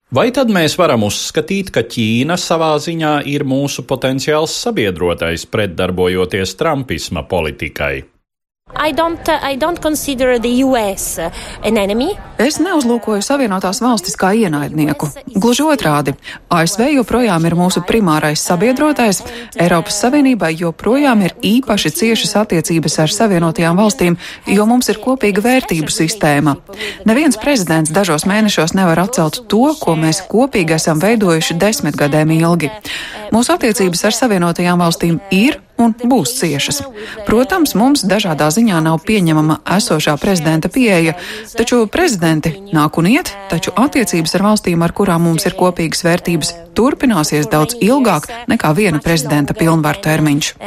[0.09, 7.27] Vai tad mēs varam uzskatīt, ka Ķīna savā ziņā ir mūsu potenciāls sabiedrotais pretdarbojoties Trumpisma
[7.29, 8.18] politikai?
[12.39, 15.09] Es neuzlūkoju Savienotās valstis kā ienaidnieku.
[15.41, 16.13] Gluži otrādi,
[16.53, 19.23] ASV joprojām ir mūsu primārais sabiedrotais,
[19.57, 25.95] Eiropas Savienībai joprojām ir īpaši ciešas attiecības ar Savienotajām valstīm, jo mums ir kopīga vērtību
[25.95, 26.59] sistēma.
[27.09, 32.71] Neviens prezidents dažos mēnešos nevar atcelt to, ko mēs kopīgi esam veidojuši desmitgadēm ilgi.
[33.33, 36.83] Mūsu attiecības ar Savienotajām valstīm ir un būs ciešas.
[37.27, 41.15] Protams, mums dažādā ziņā nav pieņemama esošā prezidenta pieeja,
[41.57, 46.53] taču prezidenti nāk un iet, taču attiecības ar valstīm, ar kurām mums ir kopīgas vērtības,
[46.79, 50.53] turpināsies daudz ilgāk nekā viena prezidenta pilnvaru termiņš.
[50.59, 50.63] Uh,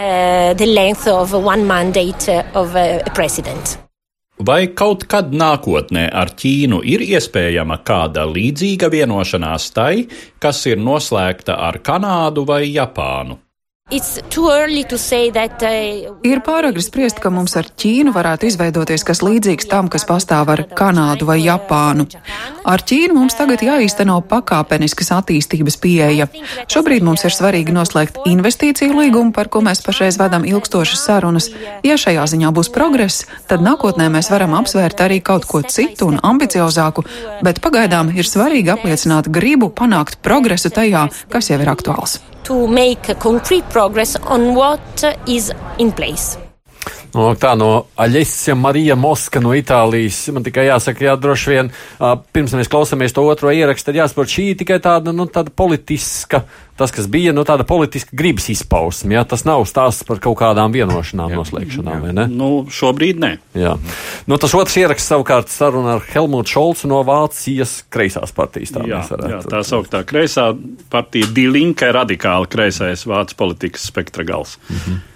[4.42, 10.08] Vai kaut kad nākotnē ar Ķīnu ir iespējama kāda līdzīga vienošanās tai,
[10.42, 13.38] kas ir noslēgta ar Kanādu vai Japānu?
[13.92, 20.06] That, uh, ir pāragri spriest, ka mums ar Ķīnu varētu izveidoties kas līdzīgs tam, kas
[20.08, 22.06] pastāv ar Kanādu vai Japānu.
[22.64, 26.30] Ar Ķīnu mums tagad jāīsteno pakāpeniskas attīstības pieeja.
[26.72, 31.52] Šobrīd mums ir svarīgi noslēgt investīciju līgumu, par ko mēs pašreiz vedam ilgstošas sarunas.
[31.84, 36.24] Ja šajā ziņā būs progress, tad nākotnē mēs varam apsvērt arī kaut ko citu un
[36.24, 37.04] ambiciozāku,
[37.44, 43.04] bet pagaidām ir svarīgi apliecināt gribu panākt progresu tajā, kas jau ir aktuāls to make
[43.20, 46.38] concrete progress on what is in place.
[47.12, 47.70] No, tā no
[48.00, 50.24] Aļesija Marija Moska no Itālijas.
[50.32, 51.72] Man tikai jāsaka, jā, droši vien,
[52.32, 56.44] pirms mēs klausāmies to otro ierakstu, tad jāsaprot, šī tikai tāda, nu, tāda politiska,
[56.80, 59.18] tas, kas bija, nu, tāda politiska gribas izpausme.
[59.18, 62.06] Jā, tas nav stāsts par kaut kādām vienošanām, jā, noslēgšanām, jā.
[62.06, 62.28] vai ne?
[62.32, 63.34] Nu, šobrīd nē.
[63.60, 63.76] Jā.
[64.32, 68.72] Nu, tas otrs ieraksts savukārt saruna ar Helmutu Šolcu no Vācijas kreisās partijas.
[68.78, 69.04] Tā, jā,
[69.36, 70.52] jā, tā sauktā kreisā
[70.92, 74.58] partija Dilinke radikāli kreisais vācu politikas spektra gals.
[74.72, 75.11] -hmm.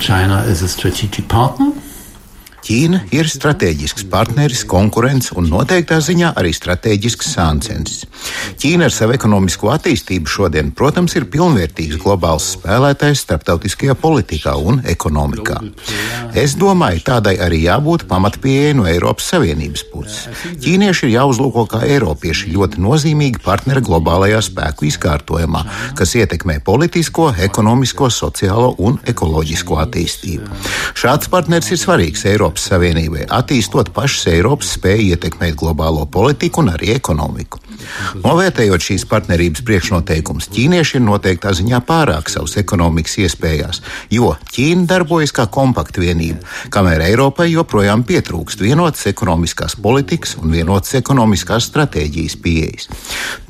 [0.00, 1.72] China is a strategic partner.
[2.60, 8.04] Ķīna ir strateģisks partneris, konkurents un noteiktā ziņā arī strateģisks sāncensis.
[8.60, 15.56] Ķīna ar savu ekonomisko attīstību šodien, protams, ir pilnvērtīgs globāls spēlētājs starptautiskajā politikā un ekonomikā.
[16.36, 20.44] Es domāju, tādai arī jābūt pamatpieeja no Eiropas Savienības puses.
[20.60, 25.64] Ķīnieši ir jāuzlūko kā eiropieši ļoti nozīmīgi partneri globālajā spēku izkārtojumā,
[25.96, 30.52] kas ietekmē politisko, ekonomisko, sociālo un ekoloģisko attīstību.
[31.00, 32.49] Šāds partners ir svarīgs Eiropas.
[32.50, 37.60] Eiropas Savienībai, attīstot pašas Eiropas spēju ietekmēt globālo politiku un arī ekonomiku.
[38.20, 43.80] Novērtējot šīs partnerības priekšnoteikumus, ķīnieši ir noteiktā ziņā pārāk savas ekonomikas iespējās,
[44.12, 46.42] jo Ķīna darbojas kā kompakta vienība,
[46.74, 52.90] kamēr Eiropai joprojām pietrūkst vienotas ekonomiskās politikas un vienotas ekonomiskās stratēģijas pieejas.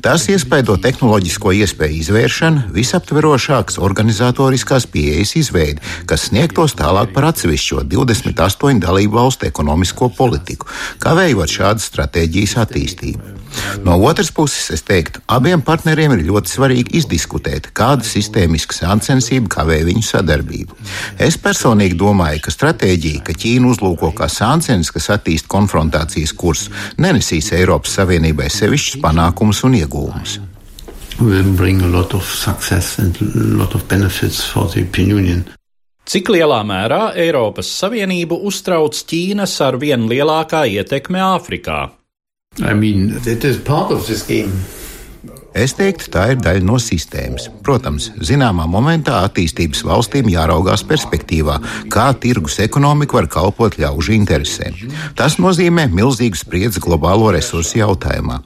[0.01, 8.81] Tas iespaido tehnoloģisko iespēju izvēršanu, visaptverošākas organizatoriskās pieejas izveidi, kas sniegtos tālāk par atsevišķo 28
[8.85, 10.69] dalību valstu ekonomisko politiku,
[11.03, 13.40] kavējot šādas stratēģijas attīstību.
[13.83, 19.81] No otras puses, es teiktu, abiem partneriem ir ļoti svarīgi izdiskutēt, kāda sistēmiska sāncensība kavē
[19.87, 20.77] viņu sadarbību.
[21.21, 27.51] Es personīgi domāju, ka stratēģija, ka Ķīna uzlūko kā sāncens, kas attīst konfrontācijas kursu, nenesīs
[27.57, 30.39] Eiropas Savienībai sevišķus panākumus un iegūmus.
[31.21, 35.43] Will bring a lot of success and a lot of benefits for the European Union.
[36.11, 42.00] Cik lielā mērā Eiropas Savienību uztrauc Ķīnas ar vien lielākā ietekme Āfrikā?
[42.59, 43.13] I mean,
[45.55, 47.45] Es teiktu, tā ir daļa no sistēmas.
[47.63, 51.57] Protams, zināmā momentā attīstības valstīm jāraugās perspektīvā,
[51.91, 54.75] kā tirgus ekonomika var kalpot ļaužu interesēm.
[55.15, 58.41] Tas nozīmē milzīgu spriedzi globālo resursu jautājumā.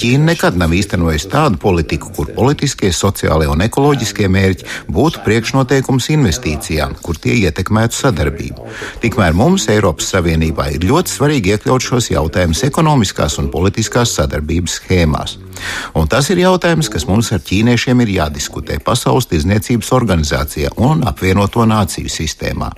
[0.00, 6.96] Ķīna nekad nav īstenojusi tādu politiku, kur politiskie, sociālie un ekoloģiskie mērķi būtu priekšnoteikums investīcijām,
[7.04, 8.68] kur tie ietekmētu sadarbību.
[9.04, 15.38] Tikmēr mums, Eiropas Savienībā, ir ļoti svarīgi iekļaut šos jautājumus ekonomiskās un politiskās sadarbības schēmās.
[15.98, 21.64] Un tas ir jautājums, kas mums ar ķīniešiem ir jādiskutē Pasaules tirdzniecības organizācijā un apvienoto
[21.68, 22.70] nāciju sistēmā.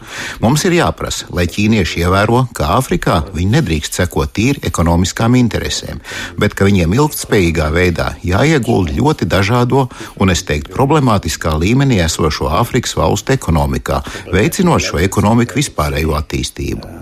[0.43, 6.01] Mums ir jāprasa, lai ķīnieši ievēro, ka Āfrikā viņi nedrīkst sekot tīri ekonomiskām interesēm,
[6.41, 9.87] bet ka viņiem ilgspējīgā veidā jāiegulda ļoti dažādo
[10.19, 16.99] un, es teiktu, problemātiskā līmenī esošo Āfrikas valstu ekonomikā, veicinot šo ekonomiku vispārējo attīstību.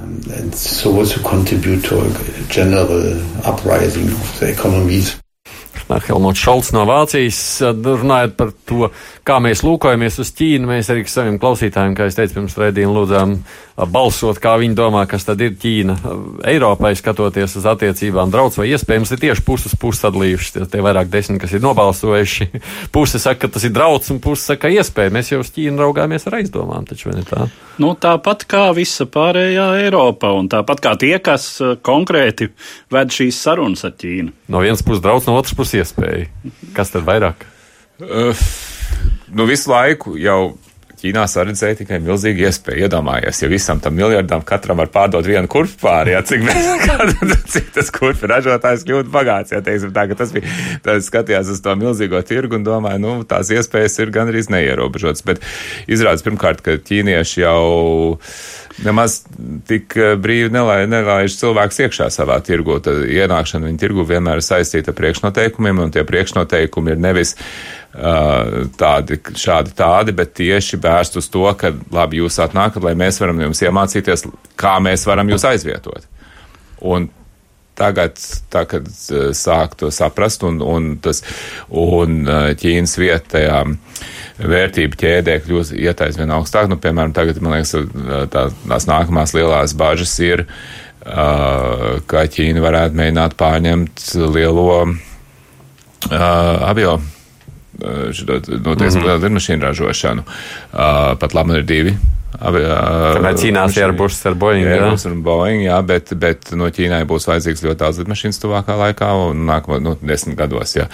[0.55, 0.93] So
[5.99, 7.41] Helmuts Šalts no Vācijas.
[7.75, 8.91] Runājot par to,
[9.31, 13.35] kā mēs lūkojamies uz Ķīnu, mēs arī saviem klausītājiem, kā es teicu, pirms raidījuma lūdzām
[13.91, 15.97] balsot, kā viņi domā, kas tad ir Ķīna
[16.51, 20.55] Eiropai, skatoties uz attiecībām draudz vai iespējams ir tieši puses sadalījušas.
[20.57, 22.49] Tie, tie vairāk desmit, kas ir nobalsojuši.
[22.95, 25.15] Puse saka, ka tas ir draudz, un puse saka, iespēja.
[25.15, 27.47] Mēs jau uz Ķīnu raugāmies ar aizdomām, taču vai ne tā?
[27.81, 31.53] Nu, tāpat kā visa pārējā Eiropa, un tāpat kā tie, kas
[31.87, 32.51] konkrēti
[32.93, 34.35] ved šīs sarunas ar Ķīnu.
[34.51, 36.27] No vienas puses draudz, no otras puses iespēja.
[36.77, 37.47] Kas tad vairāk?
[38.01, 38.33] Uh,
[39.35, 40.41] nu, visu laiku jau
[41.01, 42.85] Ķīnā saredzēja tikai milzīgi iespēju.
[42.85, 46.45] Iedomājies, ja visam tam miljardam katram var pārdot vienu kurpju pāri, ja, cik,
[47.55, 49.55] cik tas kurpju ražotājs kļūtu bagāts.
[49.55, 50.53] Ja, teiksim, tā, tas bija,
[50.85, 55.25] tas skatījās uz to milzīgo tirgu un domāja, nu, tās iespējas ir gandrīz neierobežotas.
[55.25, 55.41] Bet
[55.89, 58.21] izrādās pirmkārt, ka ķīnieši jau
[58.85, 59.23] nemaz
[59.69, 62.77] tik eh, brīvi nelai, nelaiž cilvēks iekšā savā tirgu.
[62.85, 67.39] Tad ienākšana viņa tirgu vienmēr ir saistīta ar priekšnoteikumiem, un tie priekšnoteikumi ir nevis
[67.91, 73.41] tādi, šādi tādi, bet tieši vērst uz to, ka labi jūs atnākat, lai mēs varam
[73.43, 74.29] jums iemācīties,
[74.61, 76.07] kā mēs varam jūs aizvietot.
[76.81, 77.09] Un
[77.81, 78.21] tagad,
[78.53, 78.87] tagad
[79.37, 81.25] sāk to saprast, un, un, tas,
[81.71, 82.23] un
[82.61, 83.61] Ķīnas vietējā
[84.41, 86.71] vērtību ķēdē kļūst iet aizvien augstāk.
[86.71, 87.75] Nu, piemēram, tagad, man liekas,
[88.33, 90.47] tā, tās nākamās lielās bažas ir,
[91.01, 94.93] ka Ķīna varētu mēģināt pārņemt lielo uh,
[96.13, 97.01] avio
[97.81, 99.23] noteikti mm -hmm.
[99.25, 100.23] lidmašīnu ražošanu.
[100.23, 101.97] Uh, pat labi ir divi
[102.41, 104.65] Kamēr cīnās ar Bušs ar Boeing.
[104.65, 108.77] Jā, Airbus un Boeing, jā, bet, bet no Ķīnai būs vajadzīgs ļoti daudz lidmašīnas tuvākā
[108.79, 110.87] laikā un nākamo, nu, desmit gados, jā.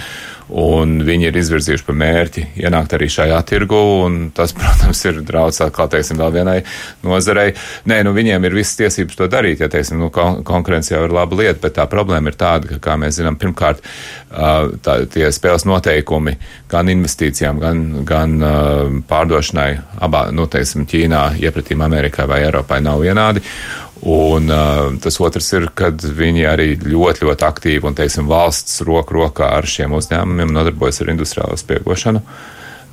[0.47, 5.59] Un viņi ir izvirzījuši par mērķi ienākt arī šajā tirgu, un tas, protams, ir draudz
[5.65, 6.61] atkal, teiksim, vēl vienai
[7.03, 7.49] nozarei.
[7.91, 11.15] Nē, nu, viņiem ir visas tiesības to darīt, ja, teiksim, nu, kon konkurence jau ir
[11.17, 13.83] laba lieta, bet tā problēma ir tāda, ka, kā mēs zinām, pirmkārt,
[14.31, 16.37] tā, tie spēles noteikumi
[16.71, 18.39] gan investīcijām, gan, gan
[19.11, 19.71] pārdošanai
[20.07, 23.43] abā, nu, teiksim, Ķīnā iepratīm Amerikai vai Eiropai nav vienādi.
[24.05, 29.17] Un uh, tas otrs ir, kad viņi arī ļoti, ļoti aktīvi un, teiksim, valsts roku
[29.17, 32.21] rokā ar šiem uzņēmumiem nodarbojas ar industriālo spiegošanu.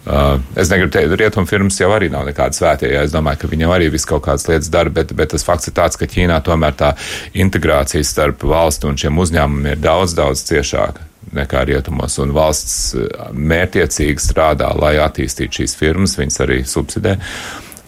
[0.04, 3.52] Uh, es negribu teikt, rietumu firmas jau arī nav nekādas svētie, ja es domāju, ka
[3.52, 6.42] viņam arī viss kaut kādas lietas dara, bet, bet tas fakts ir tāds, ka Ķīnā
[6.44, 6.92] tomēr tā
[7.40, 12.96] integrācija starp valstu un šiem uzņēmumiem ir daudz, daudz ciešāka nekā rietumos, un valsts
[13.32, 17.16] mērtiecīgi strādā, lai attīstītu šīs firmas, viņas arī subsidē.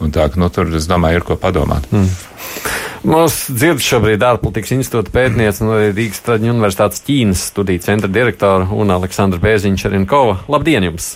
[0.03, 1.87] Un tā, nu, tur, es domāju, ir ko padomāt.
[1.93, 2.09] Mm.
[3.05, 8.91] Mums dzird šobrīd ārpolitikas institūta pētniece no Rīgas Traģiņu universitātes Ķīnas studiju centra direktora un
[8.91, 10.39] Aleksandra Bēziņš Arinkova.
[10.51, 11.13] Labdien jums!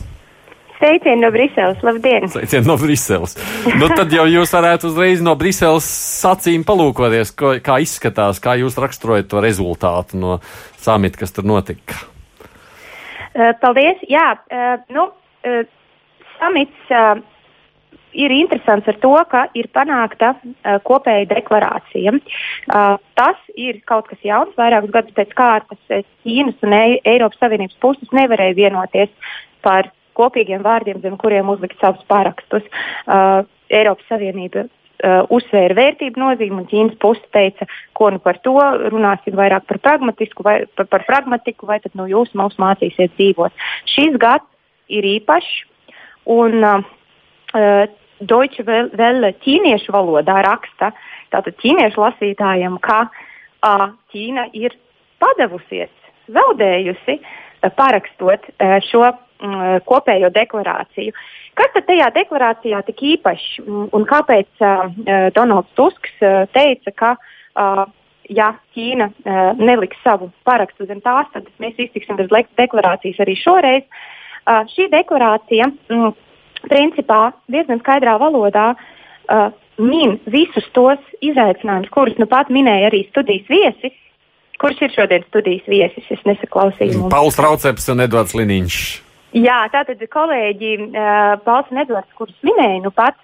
[0.79, 2.29] Sveicieni no Briseles, labdien!
[2.31, 3.33] Sveicieni no Briseles.
[3.81, 5.87] nu, tad jau jūs varētu uzreiz no Briseles
[6.21, 10.37] sacīm palūkoties, ko, kā izskatās, kā jūs raksturojat to rezultātu no
[10.79, 11.99] samita, kas tur notika.
[13.33, 13.99] Uh, paldies!
[14.07, 15.59] Jā, uh, nu, uh,
[16.37, 16.87] samits.
[16.93, 17.25] Uh,
[18.13, 22.15] ir interesants ar to, ka ir panākta uh, kopēja deklarācija.
[22.15, 24.55] Uh, tas ir kaut kas jauns.
[24.59, 25.79] Vairākus gadus pēc kārtas
[26.25, 29.13] Ķīnas un e Eiropas Savienības puses nevarēja vienoties
[29.65, 32.65] par kopīgiem vārdiem, zem kuriem uzlikt savus parakstus.
[33.05, 38.57] Uh, Eiropas Savienība uh, uzsvēra vērtību nozīmi, un Ķīnas puse teica, ko nu par to
[38.91, 43.67] runāsim vairāk par pragmatisku, vai par, par pragmatiku, vai tad nu jūs mums mācīsiet dzīvot.
[43.93, 44.47] Šis gads
[44.89, 45.59] ir īpašs,
[46.29, 46.98] un Uh,
[48.19, 50.91] Deutsche Welle ķīniešu valodā raksta,
[51.31, 54.75] tātad ķīniešu lasītājiem, ka uh, Ķīna ir
[55.23, 55.91] padevusies,
[56.35, 59.15] zaudējusi, uh, parakstot uh, šo uh,
[59.87, 61.15] kopējo deklarāciju.
[61.59, 64.85] Kas tad tajā deklarācijā tik īpašs un kāpēc uh,
[65.35, 67.85] Donalds Tusks uh, teica, ka uh,
[68.29, 73.87] ja Ķīna uh, neliks savu parakstu zem tās, tad mēs iztiksim bez deklarācijas arī šoreiz.
[74.43, 75.67] Uh, šī deklarācija.
[75.91, 76.15] Mm,
[76.67, 83.47] principā diezgan skaidrā valodā uh, min visus tos izaicinājumus, kurus nu pat minēja arī studijas
[83.51, 83.95] viesis.
[84.59, 86.03] Kurš ir šodien studijas viesis?
[86.11, 87.07] Es nesaklausīju.
[87.13, 88.79] Pauls Trauceps un Edvards Liniņš.
[89.39, 93.15] Jā, tātad kolēģi uh, Pauls un Edvards, kurus minēju nu pat,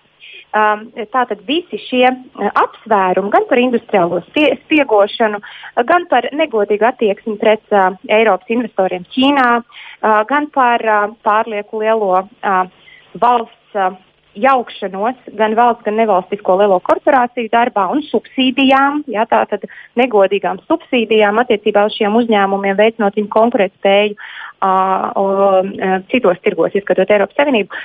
[0.56, 5.42] um, tātad visi šie uh, apsvērumi gan par industriālo spiegošanu,
[5.90, 12.14] gan par negodīgu attieksmi pret uh, Eiropas investoriem Ķīnā, uh, gan par uh, pārlieku lielo
[12.22, 12.85] uh,
[13.22, 13.96] valsts uh,
[14.36, 19.64] jaukšanos gan valsts, gan nevalstisko lielo korporāciju darbā un subsīdijām, jā, tātad
[20.00, 27.40] negodīgām subsīdijām attiecībā uz šiem uzņēmumiem, veicinot viņu konkurētspēju uh, uh, citos tirgos, ieskatot Eiropas
[27.40, 27.84] Savienību.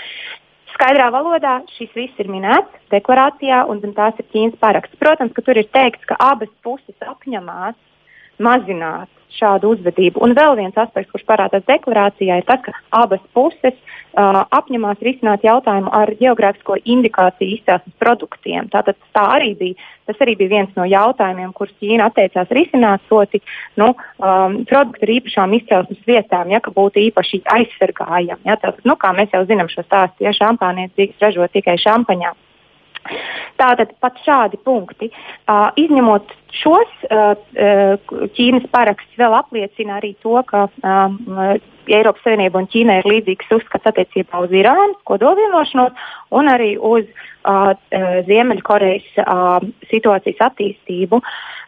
[0.74, 4.98] Skaidrā valodā šis viss ir minēts deklarācijā, un tās ir Ķīnas paraksts.
[5.02, 7.76] Protams, ka tur ir teikts, ka abas puses apņemās
[8.42, 10.20] mazināt šādu uzvedību.
[10.24, 15.44] Un vēl viens aspekts, kurš parādās deklarācijā, ir tas, ka abas puses uh, apņemās risināt
[15.46, 18.68] jautājumu ar geogrāfisko indikāciju izcelsmes produktiem.
[18.72, 23.42] Tātad tā arī bija, tas arī bija viens no jautājumiem, kurus Ķīna atteicās risināt, proti,
[23.80, 28.46] nu, um, produkti ar īpašām izcelsmes vietām, ja ka būtu īpaši aizsargājami.
[28.50, 32.34] Ja, tātad, nu, kā mēs jau zinām šo stāstu, ja šampānietis ražot tikai šampaņā.
[33.60, 37.34] Tātad pat šādi punkti, uh, izņemot šos, uh,
[38.36, 41.58] Ķīnas paraksts vēl apliecina arī to, ka uh,
[41.90, 45.96] Eiropas Savienība un Ķīna ir līdzīgs uzskats attiecībā uz Irānu, kodolvienošanos
[46.38, 47.72] un arī uz uh,
[48.28, 49.58] Ziemeļkorejas uh,
[49.90, 51.20] situācijas attīstību.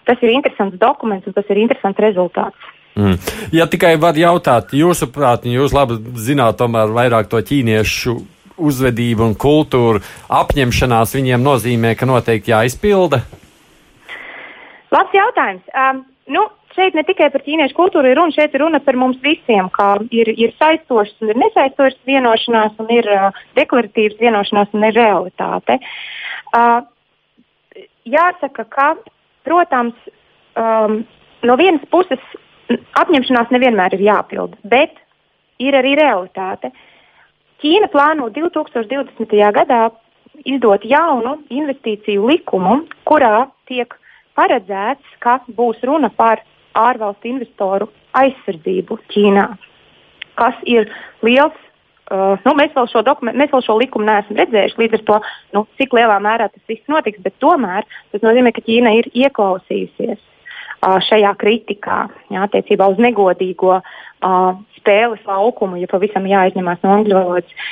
[0.09, 2.71] Tas ir interesants dokuments un tas ir interesants rezultāts.
[2.95, 3.17] Mm.
[3.57, 8.19] Ja tikai var jautāt, jūsuprāt, jūs labi zināt tomēr vairāk to ķīniešu
[8.63, 10.03] uzvedība un kultūra
[10.43, 13.23] apņemšanās viņiem nozīmē, ka noteikti jāizpilda?
[14.93, 15.65] Labs jautājums.
[15.73, 16.45] Um, nu,
[16.77, 19.95] šeit ne tikai par ķīniešu kultūru ir runa, šeit ir runa par mums visiem, kā
[20.15, 25.79] ir, ir saistošas un ir nesaistošas vienošanās, un ir uh, deklaratīvas vienošanās un ir realitāte.
[26.53, 26.81] Uh,
[28.09, 28.89] jāsaka, ka,
[29.49, 29.97] protams,
[30.59, 31.03] um,
[31.47, 32.23] no vienas puses
[33.01, 34.97] apņemšanās nevienmēr ir jāpild, bet
[35.63, 36.73] ir arī realitāte.
[37.63, 39.35] Ķīna plāno 2020.
[39.55, 39.83] gadā
[40.49, 43.95] izdot jaunu investīciju likumu, kurā tiek
[44.35, 46.43] paredzēts, ka būs runa par
[46.75, 47.87] ārvalstu investoru
[48.19, 49.47] aizsardzību Ķīnā,
[50.41, 50.91] kas ir
[51.23, 51.55] liels.
[52.13, 55.21] Uh, nu, mēs, vēl dokumen, mēs vēl šo likumu neesam redzējuši, līdz ar to,
[55.57, 60.19] nu, cik lielā mērā tas viss notiks, bet tomēr tas nozīmē, ka Ķīna ir ieklausījusies
[60.83, 61.99] šajā kritikā
[62.33, 63.81] jā, attiecībā uz negodīgo
[64.79, 67.67] spēles laukumu, ja pavisam jāizņemās no angļu valodas.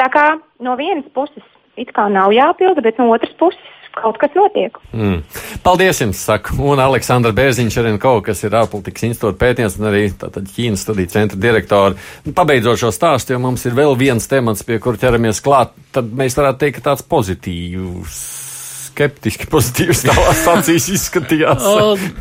[0.00, 0.26] Tā kā
[0.64, 1.44] no vienas puses
[1.80, 4.76] it kā nav jāpilda, bet no otras puses kaut kas notiek.
[4.96, 5.20] Mm.
[5.64, 10.06] Paldies jums, saka, un Aleksandra Bērziņš arī kaut kas ir ārpolitikas institūta pētnieks un arī
[10.16, 12.00] tātad Ķīnas studiju centra direktori.
[12.32, 16.38] Pabeidzot šo stāstu, jo mums ir vēl viens temats, pie kur ķeramies klāt, tad mēs
[16.40, 18.41] varētu teikt, ka tāds pozitīvs
[18.92, 21.64] skeptiski pozitīvs tavās acīs izskatījās?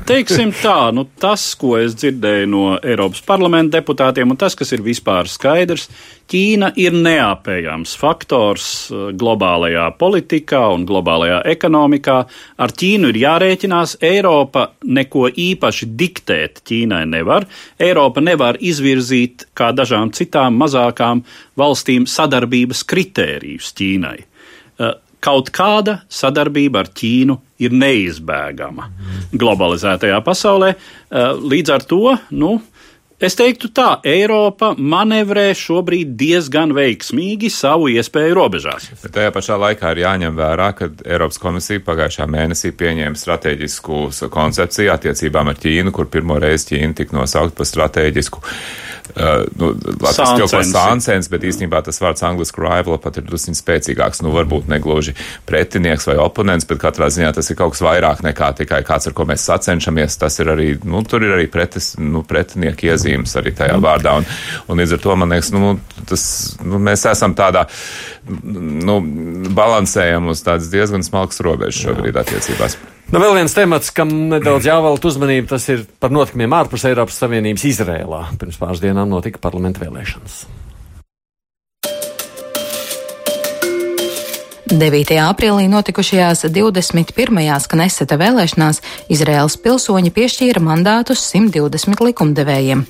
[0.10, 4.84] Teiksim tā, nu, tas, ko es dzirdēju no Eiropas parlamenta deputātiem, un tas, kas ir
[4.86, 5.90] vispār skaidrs,
[6.32, 8.66] Ķīna ir neapējams faktors
[9.20, 12.16] globālajā politikā un globālajā ekonomikā.
[12.56, 13.98] Ar Ķīnu ir jārēķinās.
[14.08, 17.50] Eiropa neko īpaši diktēt Ķīnai nevar.
[17.76, 21.26] Eiropa nevar izvirzīt kā dažām citām mazākām
[21.60, 24.20] valstīm sadarbības kritērijus Ķīnai
[25.22, 28.88] kaut kāda sadarbība ar Ķīnu ir neizbēgama
[29.38, 30.74] globalizētajā pasaulē.
[30.74, 32.56] Eh, līdz ar to, nu,
[33.22, 38.88] Es teiktu tā, Eiropa manevrē šobrīd diezgan veiksmīgi savu iespēju robežās.
[39.04, 44.96] Bet tajā pašā laikā ir jāņem vērā, ka Eiropas komisija pagājušā mēnesī pieņēma strateģisku koncepciju
[44.96, 48.42] attiecībām ar Ķīnu, kur pirmo reizi Ķīna tika nosaukt par strateģisku.
[48.42, 53.58] Uh, nu, Latvijas jau par sāncens, bet īstenībā tas vārds angliski rival pat ir drusciņ
[53.60, 54.22] spēcīgāks.
[54.24, 55.14] Nu, varbūt negluži
[55.50, 59.18] pretinieks vai oponents, bet katrā ziņā tas ir kaut kas vairāk nekā tikai kāds, ar
[59.18, 60.18] ko mēs sacenšamies.
[60.22, 64.18] Tas ir arī, nu, tur ir arī pretis, nu, pretinieki iezīmēti nozīmes arī tajā vārdā.
[64.20, 64.26] Un,
[64.68, 65.76] un līdz ar to man liekas, nu,
[66.08, 66.24] tas,
[66.64, 67.68] nu, mēs esam tādā,
[68.28, 69.02] nu,
[69.52, 72.78] balansējam uz tādas diezgan smalkas robežas šobrīd attiecībās.
[73.12, 77.68] Nu, vēl viens temats, kam nedaudz jāvelta uzmanība, tas ir par notikumiem ārpus Eiropas Savienības
[77.68, 78.24] Izrēlā.
[78.40, 80.46] Pirms pāris dienām notika parlamenta vēlēšanas.
[84.72, 85.18] 9.
[85.20, 87.40] aprīlī notikušajās 21.
[87.68, 88.78] Kneseta vēlēšanās
[89.12, 92.86] Izraels pilsoņi piešķīra mandātus 120 likumdevējiem.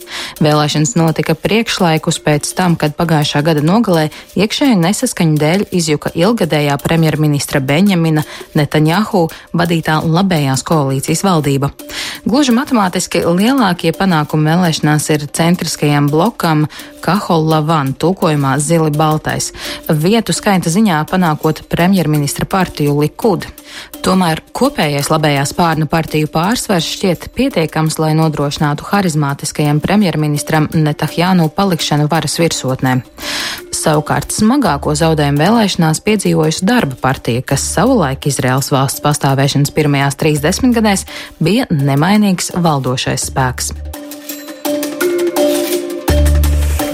[0.45, 7.63] Vēlēšanas notika priekšlaikus pēc tam, kad pagājušā gada nogalē iekšēju nesaskaņu dēļ izjuka ilgadējā premjerministra
[7.65, 11.71] Benjamina Netanjahu vadītā labējās koalīcijas valdība.
[12.29, 16.67] Gluži matemātiski lielākie panākumi vēlēšanās ir centriskajam blokam
[17.01, 19.49] Kahol Lavan, tulkojumā zili baltais.
[19.89, 23.47] Vietu skaita ziņā panākot premjerministra partiju Likud.
[24.03, 32.37] Tomēr kopējais labējā spārna partiju pārsvars šķiet pietiekams, lai nodrošinātu harizmātiskajam premjerministram Netahjānu palikšanu varas
[32.41, 32.97] virsotnē.
[33.81, 41.07] Savukārt smagāko zaudējumu vēlēšanās piedzīvojusi darba partija, kas savulaik Izraels valsts pastāvēšanas pirmajās trīs desmitgadēs
[41.39, 43.71] bija nemainīgs valdošais spēks.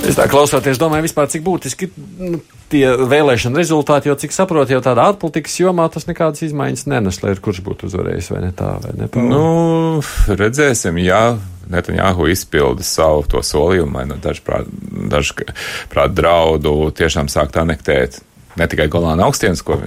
[0.08, 2.39] Es tā klausoties, domāju, vispār cik būtiski nu,
[2.72, 7.36] tie vēlēšana rezultāti, jo cik saprotu, jau tādā ārpolitikas jomā tas nekādas izmaiņas nenes, lai
[7.43, 9.10] kurš būtu uzvarējis vai ne tā, vai ne.
[9.12, 9.28] Paula?
[9.32, 11.24] Nu, redzēsim, jā.
[11.68, 14.70] Netanjahu izpilda savu to solījumu, vai nu dažprāt,
[15.12, 18.22] dažprāt draudu tiešām sākt anektēt
[18.58, 19.82] ne tikai Golāna augstienes, ko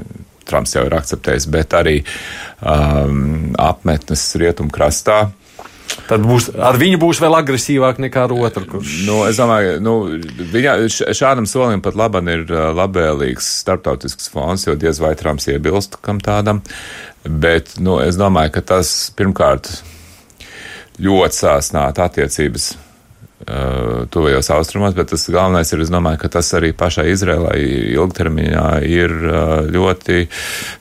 [0.50, 2.00] Trumps jau ir akceptējis, bet arī
[2.60, 5.22] um, apmetnes rietumkrastā.
[6.08, 8.66] Tad būs, ar viņu būs vēl agresīvāk nekā ar otru.
[8.68, 8.96] Kurš...
[9.06, 9.94] Nu, es domāju, nu,
[10.52, 10.74] viņa,
[11.16, 16.62] šādam solim pat laban ir labvēlīgs starptautisks fons, jo diez vai Trumps iebilst kam tādam.
[17.24, 19.72] Bet nu, es domāju, ka tas pirmkārt
[21.00, 22.72] ļoti sāsnāt attiecības
[24.12, 27.56] tuvajos austrumos, bet tas galvenais ir, es domāju, ka tas arī pašai Izrēlai
[27.96, 29.14] ilgtermiņā ir
[29.72, 30.26] ļoti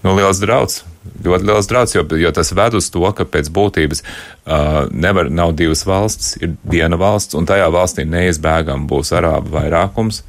[0.04, 0.82] nu, liels drauds
[1.26, 5.54] ļoti liels draudz, jo, jo tas ved uz to, ka pēc būtības uh, nevar, nav
[5.60, 10.24] divas valsts, ir viena valsts, un tajā valstī neizbēgam būs arābu vairākums.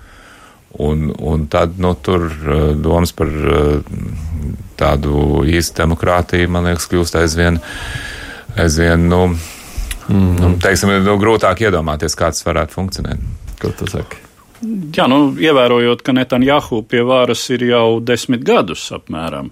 [0.78, 3.80] Un, un tad nu, tur uh, domas par uh,
[4.78, 7.58] tādu īstu demokrātiju, man liekas, kļūst aizvien,
[8.56, 9.36] aizvien nu, mm
[10.08, 10.40] -hmm.
[10.40, 13.30] nu, teiksim, nu, grūtāk iedomāties, kā tas varētu funkcionēt.
[13.60, 14.22] Ko tu saki?
[14.96, 19.50] Jā, nu, ievērojot, ka Netanjahu pie varas ir jau desmit gadus apmēram.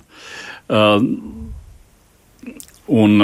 [0.69, 1.03] Uh,
[2.89, 3.21] Un,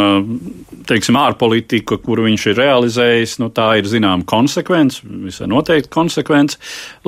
[0.84, 6.58] teiksim, ārpolitika, kuru viņš ir realizējis, nu, tā ir zināma konsekvence, visai noteikti konsekvence.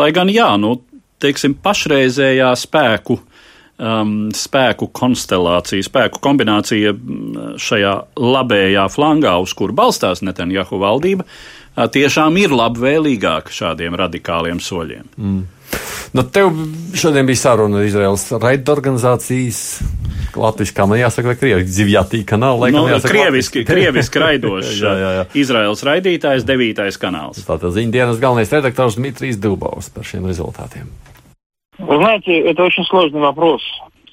[0.00, 0.78] Lai gan, jā, nu,
[1.20, 3.18] teiksim, pašreizējā spēku,
[3.76, 6.94] um, spēku konstelācija, spēku kombinācija
[7.60, 7.92] šajā
[8.24, 11.28] labējā flangā, uz kuru balstās Netanjahu valdība,
[11.76, 15.12] tiešām ir labvēlīgāka šādiem radikāliem soļiem.
[15.20, 15.44] Mm.
[16.16, 16.54] Nu, tev
[16.96, 19.62] šodien bija saruna ar Izraels raidorganizācijas.
[20.35, 22.71] Latvijasiski, man jāsaka, vai krieviski zivjātī kanāla.
[22.73, 25.23] Nu, jāsaka, krieviski, krieviski raidošs jā, jā, jā.
[25.43, 27.43] Izraels raidītājs, devītais kanāls.
[27.47, 30.91] Tātad ziņu dienas galvenais redaktors Dmitrijs Dubovs par šiem rezultātiem.
[31.81, 33.61] Вы знаете, это очень сложный вопрос.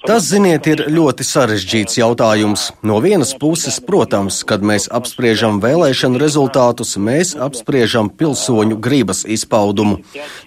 [0.04, 2.66] Tas, ziniet, ir ļoti sarežģīts jautājums.
[2.84, 10.02] No vienas puses, protams, kad mēs apspriežam vēlēšanu rezultātus, mēs apspriežam pilsoņu gribas izpaudumu.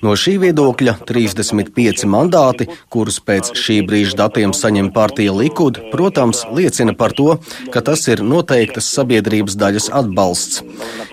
[0.06, 6.94] No šī viedokļa 35 mandāti, kurus pēc šī brīža datiem saņem partija Likud, protams, liecina
[6.94, 7.40] par to,
[7.74, 10.62] ka tas ir noteiktas sabiedrības daļas atbalsts.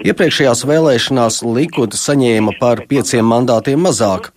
[0.04, 4.34] Iepriekšējās vēlēšanās Likud saņēma par pieciem mandātiem mazāk.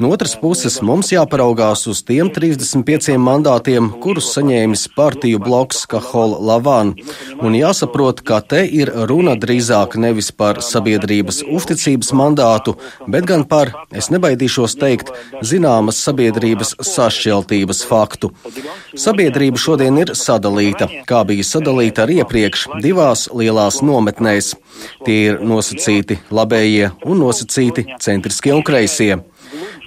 [0.00, 6.36] No otras puses, mums jāparaugās uz tiem 35 mandātiem, mandātiem, kurus saņēmis partiju bloks Kahol
[6.46, 6.94] Lavan.
[7.42, 12.76] Un jāsaprot, ka te ir runa drīzāk nevis par sabiedrības uzticības mandātu,
[13.08, 15.10] bet gan par, es nebaidīšos teikt,
[15.42, 18.30] zināmas sabiedrības sašķeltības faktu.
[18.94, 24.54] Sabiedrība šodien ir sadalīta, kā bija sadalīta arī iepriekš, divās lielās nometnēs.
[25.04, 29.18] Tie ir nosacīti labējie un nosacīti centriskie un kreisie.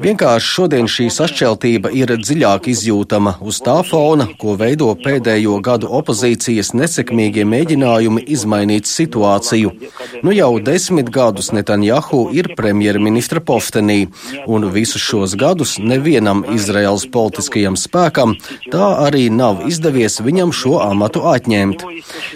[0.03, 6.73] Vienkārši šodien šī sašķeltība ir dziļāk izjūtama uz tā fona, ko veido pēdējo gadu opozīcijas
[6.75, 9.71] nesekmīgie mēģinājumi izmainīt situāciju.
[10.25, 14.07] Nu jau desmit gadus Netanjahu ir premjerministra postenī,
[14.47, 18.35] un visus šos gadus nevienam Izraels politiskajam spēkam
[18.73, 21.85] tā arī nav izdevies viņam šo amatu atņemt.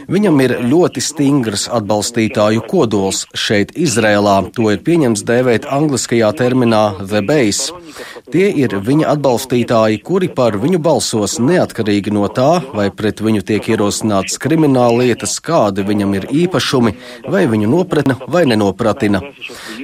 [0.08, 7.17] Viņam ir ļoti stingrs atbalstītāju kodols šeit Izrēlā, to ir pieņems dēvēt angliskajā terminā the
[7.22, 7.68] Reis.
[8.28, 13.70] Tie ir viņa atbalstītāji, kuri par viņu balsos neatkarīgi no tā, vai pret viņu tiek
[13.72, 16.94] ierosināts krimināla lietas, kādi viņam ir īpašumi,
[17.32, 19.22] vai viņu nopratna vai nenopratina.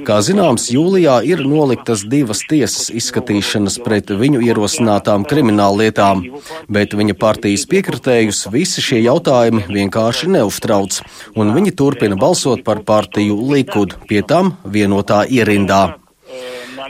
[0.04, 6.26] Kā zināms, jūlijā ir noliktas divas tiesas izskatīšanas pret viņu ierosinātām krimināla lietām,
[6.68, 11.00] bet viņa partijas piekritējus visi šie jautājumi vienkārši neuztrauc,
[11.34, 16.03] un viņi turpina balsot par partiju Likud, pie tam vienotā ierindā.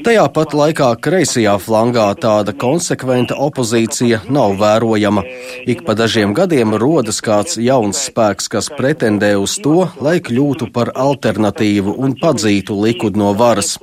[0.03, 5.23] Tajā pat laikā kreisajā flangā tāda konsekventa opozīcija nav vērojama.
[5.71, 10.91] Ik pa dažiem gadiem rodas kāds jauns spēks, kas pretendē uz to, lai kļūtu par
[10.99, 13.77] alternatīvu un padzītu likud no varas.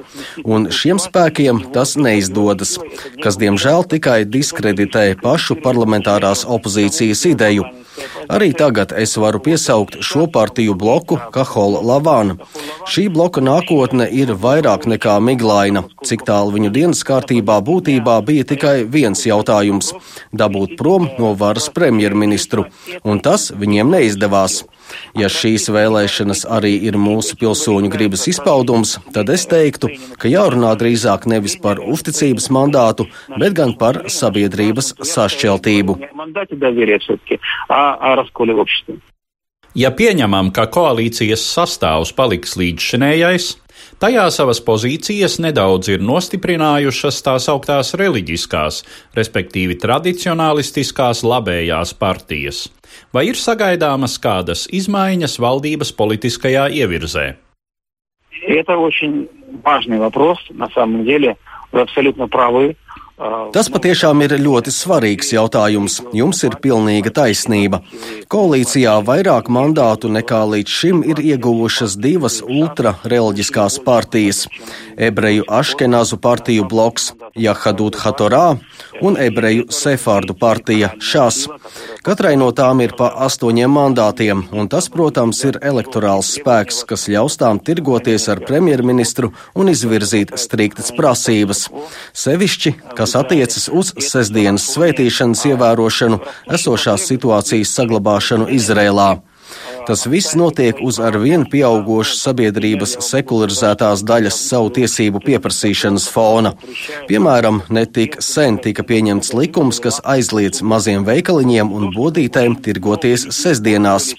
[0.43, 2.76] Un šiem spēkiem tas neizdodas,
[3.24, 7.70] kas diemžēl tikai diskreditē pašu parlamentārās opozīcijas ideju.
[8.32, 12.38] Arī tagad es varu piesaukt šo partiju bloku Kahola Lavāna.
[12.88, 18.76] Šī bloka nākotne ir vairāk nekā miglaina, cik tālu viņu dienas kārtībā būtībā bija tikai
[18.96, 19.94] viens jautājums-
[20.42, 22.66] dabūt prom no varas premjerministru,
[23.04, 24.64] un tas viņiem neizdevās.
[25.18, 31.28] Ja šīs vēlēšanas arī ir mūsu pilsoņu gribas izpaudums, tad es teiktu, ka jārunā drīzāk
[31.32, 35.98] nevis par uzticības mandātu, bet gan par sabiedrības sašķeltību.
[39.72, 43.54] Ja pieņemam, ka koalīcijas sastāvs paliks līdzšinējais,
[44.03, 48.82] tajā savas pozīcijas nedaudz ir nostiprinājušas tās augtās reliģiskās,
[49.16, 52.66] respektīvi tradicionālistiskās labējās partijas.
[53.12, 57.34] Vai ir sagaidāmas kādas izmaiņas valdības politiskajā ievirzē?
[58.47, 59.28] Это очень
[59.64, 61.37] важный вопрос, на самом деле.
[61.72, 62.76] Вы абсолютно правы.
[63.53, 65.99] Tas patiešām ir ļoti svarīgs jautājums.
[66.15, 67.82] Jums ir pilnīga taisnība.
[68.32, 74.47] Koalīcijā vairāk mandātu nekā līdz šim ir ieguvušas divas ultrareliģiskās partijas-
[75.09, 78.59] ebreju Aškenazu partiju bloks Jahadut Hatorā
[79.01, 81.47] un ebreju Sefārdu partija Šas.
[82.01, 87.38] Katrai no tām ir pa astoņiem mandātiem, un tas, protams, ir elektorāls spēks, kas ļaus
[87.38, 91.69] tām tirgoties ar premjerministru un izvirzīt striktas prasības.
[92.13, 96.22] Sevišķi, kas kas attiecas uz sestdienas svētīšanas ievērošanu,
[96.55, 99.18] esošās situācijas saglabāšanu Izrēlā.
[99.84, 106.53] Tas viss notiek uz arvien pieaugošu sabiedrības sekularizētās daļas savu tiesību pieprasīšanas fona.
[107.09, 114.14] Piemēram, netik sen tika pieņemts likums, kas aizliedz maziem veikaliņiem un bodītēm tirgoties sestdienās.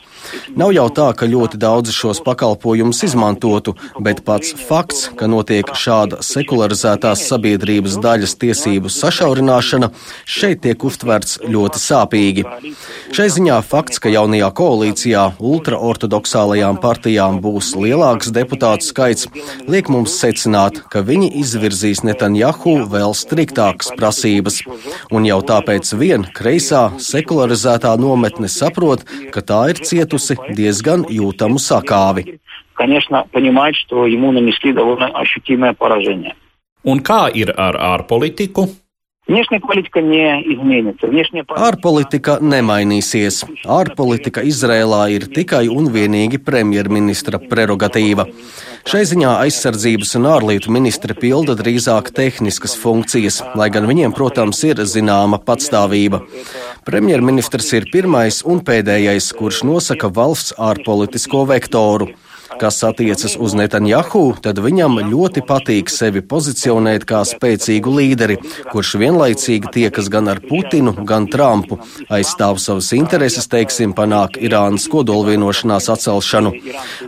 [0.57, 6.21] Nav jau tā, ka ļoti daudzi šos pakalpojumus izmantotu, bet pats fakts, ka notiek šāda
[6.25, 9.91] sekularizētās sabiedrības daļas tiesību sašaurināšana,
[10.25, 12.47] šeit tiek uztverts ļoti sāpīgi.
[13.17, 19.29] Šai ziņā fakts, ka jaunajā koalīcijā ultraortodoksālajām partijām būs lielāks deputātu skaits,
[19.69, 24.63] liek mums secināt, ka viņi izvirzīs Netanjahu vēl striktākas prasības.
[25.13, 29.05] Un jau tāpēc vien kreisā sekularizētā nometne saprot,
[29.35, 32.39] ka tā ir cietusi cietusi diezgan jūtamu sakāvi.
[36.85, 38.69] Un kā ir ar ārpolitiku?
[41.55, 43.45] Ārpolitika nemainīsies.
[43.71, 48.27] Ārpolitika Izrēlā ir tikai un vienīgi premjerministra prerogatīva.
[48.83, 54.83] Šai ziņā aizsardzības un ārlietu ministri pilda drīzāk tehniskas funkcijas, lai gan viņiem, protams, ir
[54.91, 56.19] zināma patstāvība.
[56.83, 62.11] Premjerministrs ir pirmais un pēdējais, kurš nosaka valsts ārpolitisko vektoru.
[62.63, 68.37] Kas attiecas uz Netanjahu, tad viņam ļoti patīk sevi pozicionēt kā spēcīgu līderi,
[68.71, 75.89] kurš vienlaicīgi tiekas gan ar Putinu, gan Trumpu, aizstāv savas intereses, teiksim, panāk Irānas kodolvienošanās
[75.91, 76.53] atcelšanu.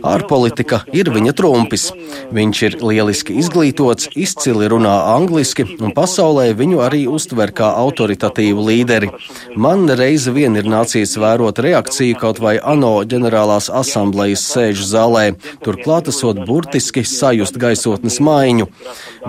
[0.03, 1.87] Ārpolitika ir viņa trumpis.
[2.35, 9.13] Viņš ir lieliski izglītots, izcili runā angliski, un pasaulē viņu arī uztver kā autoritatīvu līderi.
[9.55, 15.25] Man reizi vien ir nācies vērot reakciju kaut vai ANO ģenerālās asamblejas sēžu zālē,
[15.65, 18.67] turklāt esot burtiski sajust gaisotnes maiņu.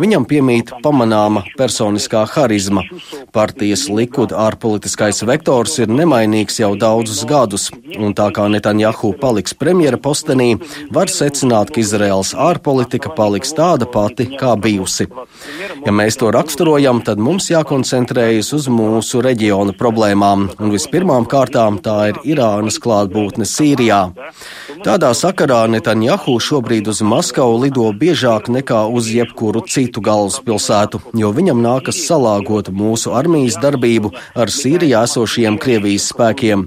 [0.01, 2.85] Viņam piemīt pamanāma personiskā harizma.
[3.33, 10.01] Partijas likud ārpolitiskais vektors ir nemainīgs jau daudzus gadus, un tā kā Netanjahu paliks premjera
[10.01, 10.57] postenī,
[10.93, 15.09] var secināt, ka Izraels ārpolitika paliks tāda pati, kā bijusi.
[15.87, 21.97] Ja mēs to raksturojam, tad mums jākoncentrējas uz mūsu reģiona problēmām, un vispirmām kārtām tā
[22.11, 24.03] ir Irānas klātbūtne Sīrijā.
[24.87, 31.59] Tādā sakarā Netanjahu šobrīd uz Maskavu lido biežāk nekā uz jebkuru citu galvaspilsētu, jo viņam
[31.63, 36.67] nākas salāgot mūsu armijas darbību ar Sīrijā esošiem Krievijas spēkiem.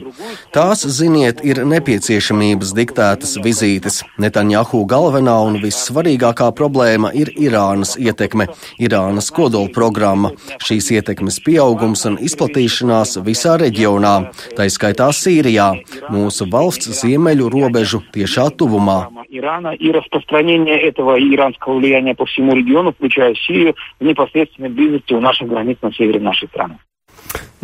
[0.51, 4.03] Tās, ziniet, ir nepieciešamības diktētas vizītes.
[4.19, 12.19] Netanjahu galvenā un vissvarīgākā problēma ir Irānas ietekme, Irānas kodola programma, šīs ietekmes pieaugums un
[12.19, 14.15] izplatīšanās visā reģionā,
[14.57, 15.71] tā skaitā Sīrijā,
[16.11, 18.99] mūsu valsts ziemeļu robežu tiešā tuvumā.
[19.28, 25.20] Ирана и распространение этого иранского влияния по всему региону, включая Сирию, в непосредственной близости у
[25.20, 26.78] наших границ на севере нашей страны.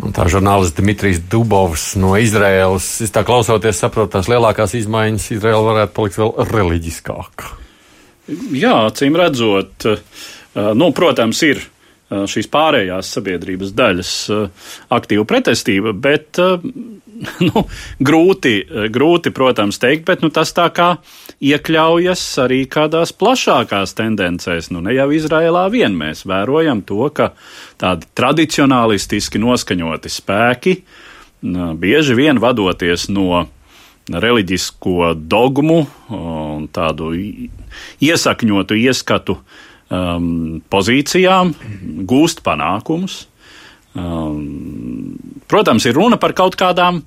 [0.01, 2.87] Un tā žurnālists Dmitrijs Dubovs no Izraēlas.
[3.05, 7.51] Es tā klausoties, saprotu, tās lielākās izmaiņas Izraēla varētu palikt vēl reliģiskāka.
[8.55, 9.85] Jā, acīm redzot,
[10.55, 11.61] nu, protams, ir
[12.09, 14.13] šīs pārējās sabiedrības daļas
[14.91, 16.39] aktīva pretestība, bet
[17.48, 17.64] nu,
[18.02, 18.54] grūti,
[18.92, 20.88] grūti, protams, teikt, bet nu, tas tā kā
[21.44, 24.70] iekļaujas arī kādās plašākās tendencēs.
[24.74, 27.32] Nu, ne jau Izrēlā vien mēs vērojam to, ka
[27.80, 30.78] tādi tradicionālistiski noskaņoti spēki
[31.80, 33.44] bieži vien vadoties no
[34.06, 35.80] reliģisko dogmu
[36.14, 37.10] un tādu
[38.02, 39.38] iesakņotu ieskatu
[39.90, 41.52] um, pozīcijām,
[42.06, 43.24] gūst panākumus.
[43.96, 45.16] Um,
[45.48, 47.00] protams, ir runa par kaut kādām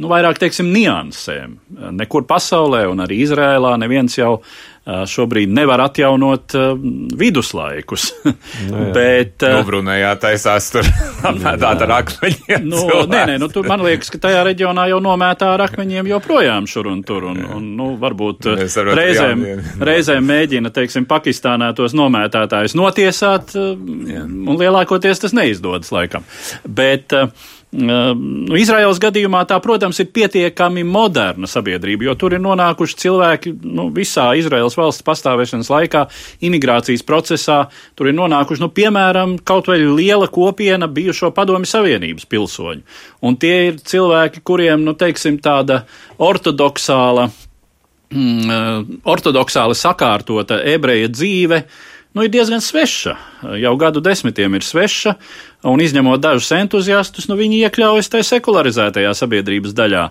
[0.00, 1.58] nu, vairāk teiksim, niansēm.
[1.94, 4.38] Nekur pasaulē, un arī Izrēlā, neviens jau
[4.84, 6.56] šobrīd nevar atjaunot
[7.18, 8.10] viduslaikus.
[8.64, 10.86] Nu, Bet, Nobrunējā taisās tur
[11.28, 12.64] apmētāt ar akmeņiem.
[12.70, 12.80] Nu,
[13.10, 16.88] nē, nē, nu, tur man liekas, ka tajā reģionā jau nomētā ar akmeņiem joprojām šur
[16.92, 17.26] un tur.
[17.32, 18.48] Un, un, nu, varbūt
[18.96, 19.44] reizēm,
[19.84, 24.24] reizēm mēģina, teiksim, Pakistānā tos nomētātājus notiesāt, Jā.
[24.24, 26.24] un lielākoties tas neizdodas laikam.
[26.64, 27.12] Bet,
[27.74, 33.88] Nu, Izraels gadījumā tā, protams, ir pietiekami moderna sabiedrība, jo tur ir nonākuši cilvēki nu,
[33.94, 36.04] visā Izraels valsts pastāvēšanas laikā,
[36.46, 37.64] imigrācijas procesā.
[37.98, 42.84] Tur ir nonākuši, nu, piemēram, kaut vai liela kopiena bijušo padomi Savienības pilsoņu.
[43.26, 45.80] Un tie ir cilvēki, kuriem, nu, teiksim, tāda
[46.22, 47.26] ortodoksāla,
[48.14, 51.64] mm, ortodoksāli sakārtota ebreja dzīve
[52.14, 53.16] nu, ir diezgan sveša.
[53.60, 55.16] Jau gadu desmitiem ir sveša,
[55.70, 60.06] un izņemot dažus entuziastus, nu, viņi iekļaujas tajā sekularizētajā sabiedrības daļā.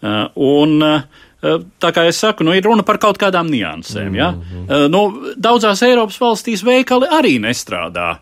[0.00, 4.12] Uh, un, uh, Tā kā es saku, nu, ir runa par kaut kādām niansēm.
[4.12, 4.26] Ja?
[4.32, 4.88] Mm -hmm.
[4.92, 8.18] nu, daudzās Eiropas valstīs veikali arī nestrādā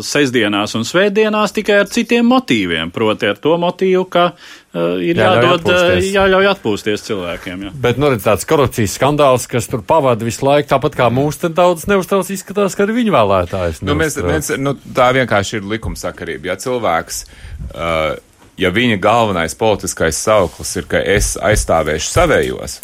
[0.00, 2.90] sestdienās un svētdienās tikai ar citiem motīviem.
[2.90, 4.36] Proti, ar to motīvu, ka uh,
[5.02, 6.10] ir jāļauj jādod, uh, atpūsties.
[6.14, 7.66] jāļauj atpūsties cilvēkiem.
[7.66, 7.72] Jā.
[7.86, 11.56] Bet, nu, redz, tāds korupcijas skandāls, kas tur pavada visu laiku, tāpat kā mūsu, tad
[11.58, 13.82] daudz neuzstāvs izskatās, ka arī viņu vēlētājs.
[13.86, 16.52] Nu, mēs, mēs, nu, tā vienkārši ir likumsakarība.
[16.52, 18.16] Ja cilvēks uh,
[18.58, 22.78] ja viņa galvenais politiskais sauklis ir, ka es aizstāvēšu savējos,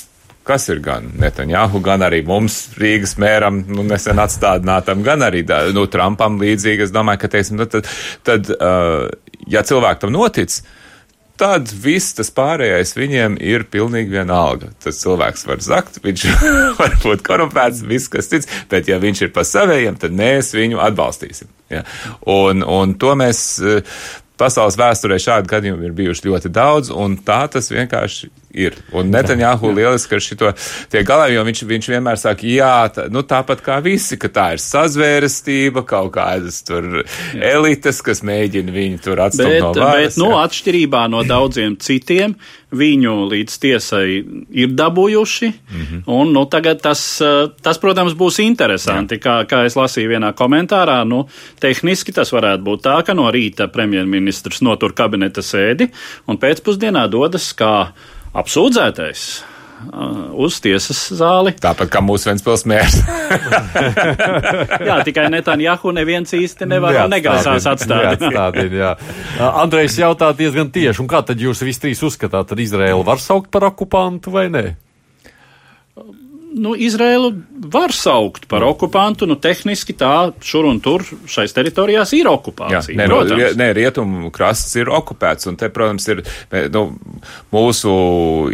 [0.46, 5.86] kas ir gan Netanjahu, gan arī mums, Rīgas mēram, nu, nesen atstādinātam, gan arī nu,
[5.90, 6.88] Trumpam līdzīgi.
[6.88, 7.88] Es domāju, ka, teiksim, nu, tad,
[8.26, 9.08] tad uh,
[9.50, 10.60] ja cilvēki tam notic,
[11.40, 14.72] tad viss tas pārējais viņiem ir pilnīgi vienalga.
[14.82, 16.26] Tas cilvēks var zakt, viņš
[16.80, 20.82] var būt korumpēts, viss kas cits, bet ja viņš ir pa savējiem, tad mēs viņu
[20.82, 21.50] atbalstīsim.
[21.72, 21.86] Ja?
[22.28, 23.42] Un, un to mēs
[24.40, 28.76] pasaules vēsturē šādi gadījumi ir bijuši ļoti daudz, un tā tas vienkārši ir.
[28.92, 30.52] Un Netanjahu lieliski ar šito
[30.92, 34.46] tiek galā, jo viņš, viņš vienmēr saka, jā, tā, nu tāpat kā visi, ka tā
[34.56, 37.04] ir sazvērestība, kaut kādas tur jā.
[37.54, 40.16] elites, kas mēģina viņu tur atstāt bet, no varas.
[40.16, 42.36] Bet, nu, atšķirībā no daudziem citiem,
[42.72, 44.06] viņu līdz tiesai
[44.62, 46.02] ir dabūjuši, mm -hmm.
[46.06, 47.02] un, nu, tagad tas,
[47.62, 49.20] tas, protams, būs interesanti, jā.
[49.20, 51.26] kā, kā es lasīju vienā komentārā, nu,
[51.60, 55.90] tehniski tas varētu būt tā, ka no rīta premjerministrs notur kabineta sēdi,
[56.26, 57.92] un pēcpusdienā dodas kā
[58.32, 59.22] apsūdzētais
[59.92, 61.54] uh, uz tiesas zāli.
[61.62, 62.98] Tāpat kā mūsu Ventspils mērs.
[64.88, 68.14] jā, tikai Netanjahu neviens īsti nevar negrasās atstāt.
[68.16, 68.94] Atstādīt, jā.
[69.64, 73.52] Andrejs jautā diezgan tieši, un kā tad jūs visi trīs uzskatāt, tad Izraela var saukt
[73.52, 74.66] par okupantu vai nē?
[76.54, 77.32] Nu, Izraelu
[77.72, 79.26] var saukt par okupantu.
[79.26, 82.94] Nu, tehniski tā šur un tur šais teritorijās ir okupācija.
[82.94, 83.20] Jā, nē, no,
[83.58, 86.22] nē, rietumu krasts ir okupēts, un te, protams, ir
[86.74, 86.84] nu,
[87.54, 87.94] mūsu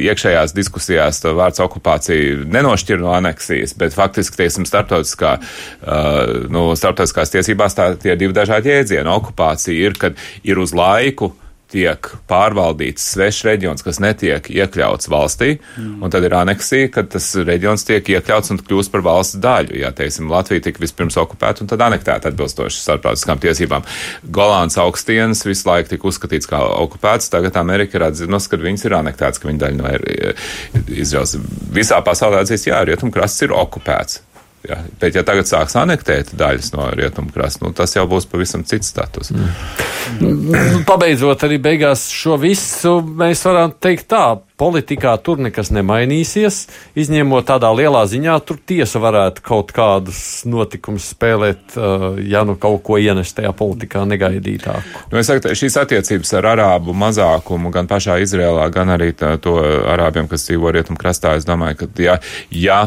[0.05, 7.77] iekšējās diskusijās vārds okupācija nenošķir no aneksijas, bet faktiski, teiksim, starptautiskā, uh, nu, starptautiskās tiesībās
[7.79, 9.09] tā tie divi dažādi jēdzieni.
[9.19, 11.33] Okupācija ir, kad ir uz laiku
[11.73, 15.99] tiek pārvaldīts svešs reģions, kas netiek iekļauts valstī, mm.
[16.05, 19.77] un tad ir aneksija, kad tas reģions tiek iekļauts un kļūst par valsts daļu.
[19.83, 23.87] Jā, teiksim, Latvija tika vispirms okupēta un tad anektēta atbilstoši starptautiskām tiesībām.
[24.35, 28.99] Golāns augstienas visu laiku tika uzskatīts kā okupēts, tagad Amerika ir atzinusi, ka viņas ir
[29.03, 31.37] anektētas, ka viņa daļa no Izraels.
[31.75, 34.23] Visā pasaulē atzīst, jā, rietumkrasts ir okupēts.
[34.69, 38.91] Ja, bet, ja tagad sāks anektēt daļas no rietumkrasta, nu, tas jau būs pavisam cits
[38.93, 39.31] status.
[39.33, 40.85] Mm.
[40.89, 44.27] Pabeidzot arī beigās šo visu, mēs varam teikt tā,
[44.61, 46.61] politikā tur nekas nemainīsies,
[47.01, 52.83] izņemot tādā lielā ziņā, tur tiesa varētu kaut kādus notikumus spēlēt, uh, ja nu kaut
[52.85, 55.07] ko ienest tajā politikā negaidītāku.
[55.09, 59.57] Nu, es saku, šīs attiecības ar arābu mazākumu gan pašā Izrēlā, gan arī tā, to
[59.65, 62.19] arābiem, kas dzīvo rietumkrastā, es domāju, ka ja,
[62.53, 62.83] ja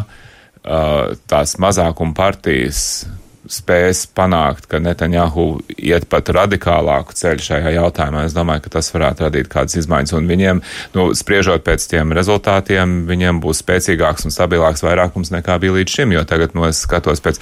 [0.64, 3.06] tās mazākuma partijas
[3.52, 8.26] spēs panākt, ka Netanjahu iet pat radikālāku ceļu šajā jautājumā.
[8.28, 10.16] Es domāju, ka tas varētu radīt kādas izmaiņas.
[10.18, 10.62] Un viņiem,
[10.96, 16.16] nu, spriežot pēc tiem rezultātiem, viņiem būs spēcīgāks un stabilāks vairākums nekā bija līdz šim.
[16.16, 17.42] Jo tagad, nu, es skatos pēc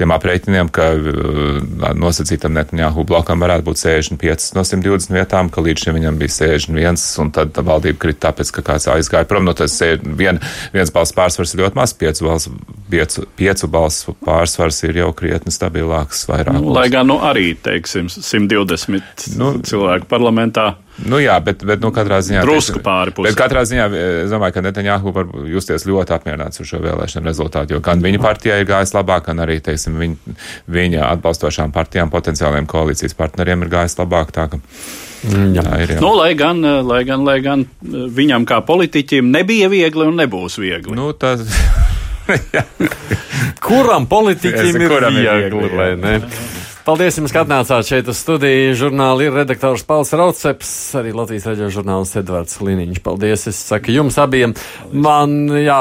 [0.00, 1.62] tiem aprēķiniem, ka uh,
[1.98, 7.02] nosacītam Netanjahu blokam varētu būt 65 no 120 vietām, ka līdz šim viņam bija 61,
[7.22, 9.46] un tad valdība krita tāpēc, ka kāds aizgāja prom.
[9.46, 10.40] Nu, tas vien,
[10.74, 12.54] viens balss pārsvars ir ļoti maz, piecu balsu,
[12.90, 16.24] piecu, piecu balsu pārsvars ir jau krietni krietni stabilāks.
[16.28, 16.54] Vairāk.
[16.54, 20.76] Nu, lai gan nu, arī, teiksim, 120 nu, cilvēku parlamentā.
[21.04, 22.44] Nu jā, bet, bet nu, katrā ziņā.
[22.44, 23.28] Drusku pāri pusē.
[23.28, 23.88] Bet katrā ziņā
[24.24, 28.20] es domāju, ka Netanjahu var justies ļoti apmierināts ar šo vēlēšanu rezultātu, jo gan viņa
[28.22, 30.36] partijai ir gājis labāk, gan arī, teiksim, viņa,
[30.70, 34.30] viņa atbalstošām partijām, potenciāliem koalīcijas partneriem ir gājis labāk.
[34.34, 34.62] Tā, ka,
[35.26, 35.66] jā.
[35.66, 36.00] Tā ir, jā.
[36.00, 40.94] Nu, lai, gan, lai, gan, lai gan viņam kā politiķim nebija viegli un nebūs viegli.
[40.94, 41.42] Nu, tas...
[43.66, 46.14] kuram politiķim ir viegli, vai ne?
[46.84, 48.74] Paldies jums, ka atnācāt šeit uz studiju.
[48.76, 50.68] Žurnāli ir redaktors Pauls Rauceps,
[51.00, 52.98] arī Latvijas raidījuma žurnālists Edvards Liniņš.
[53.00, 54.52] Paldies, es saku jums abiem.
[54.92, 55.78] Man, jā,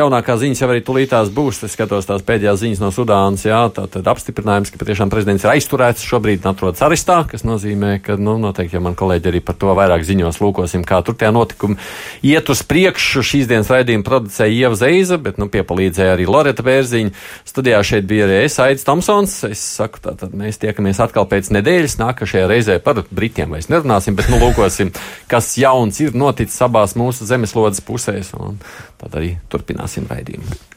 [0.00, 1.60] jaunākā ziņas jau arī tulītās būs.
[1.68, 5.52] Es skatos tās pēdējās ziņas no Sudānas, jā, tā tad apstiprinājums, ka patiešām prezidents ir
[5.52, 9.70] aizturēts šobrīd atrodas arestā, kas nozīmē, ka, nu, noteikti, ja man kolēģi arī par to
[9.78, 11.78] vairāk ziņos lūkosim, kā tur tie notikumi
[12.26, 13.22] iet uz priekšu.
[13.30, 17.14] Šīs dienas raidījumu producēja Ieva Zeiza, bet, nu, piepalīdzēja arī Loreta Bērziņa.
[17.54, 19.38] Studijā šeit bija arī es, Aits Tomsons.
[19.46, 21.98] Es saku, tātad Mēs tiekamies atkal pēc nedēļas.
[22.00, 24.94] Nākamajā reizē par Britiem vairs nerunāsim, bet nu lūkosim,
[25.30, 28.32] kas jauns ir noticis abās mūsu zemeslodes pusēs.
[29.00, 30.69] Tad arī turpināsim raidījumu.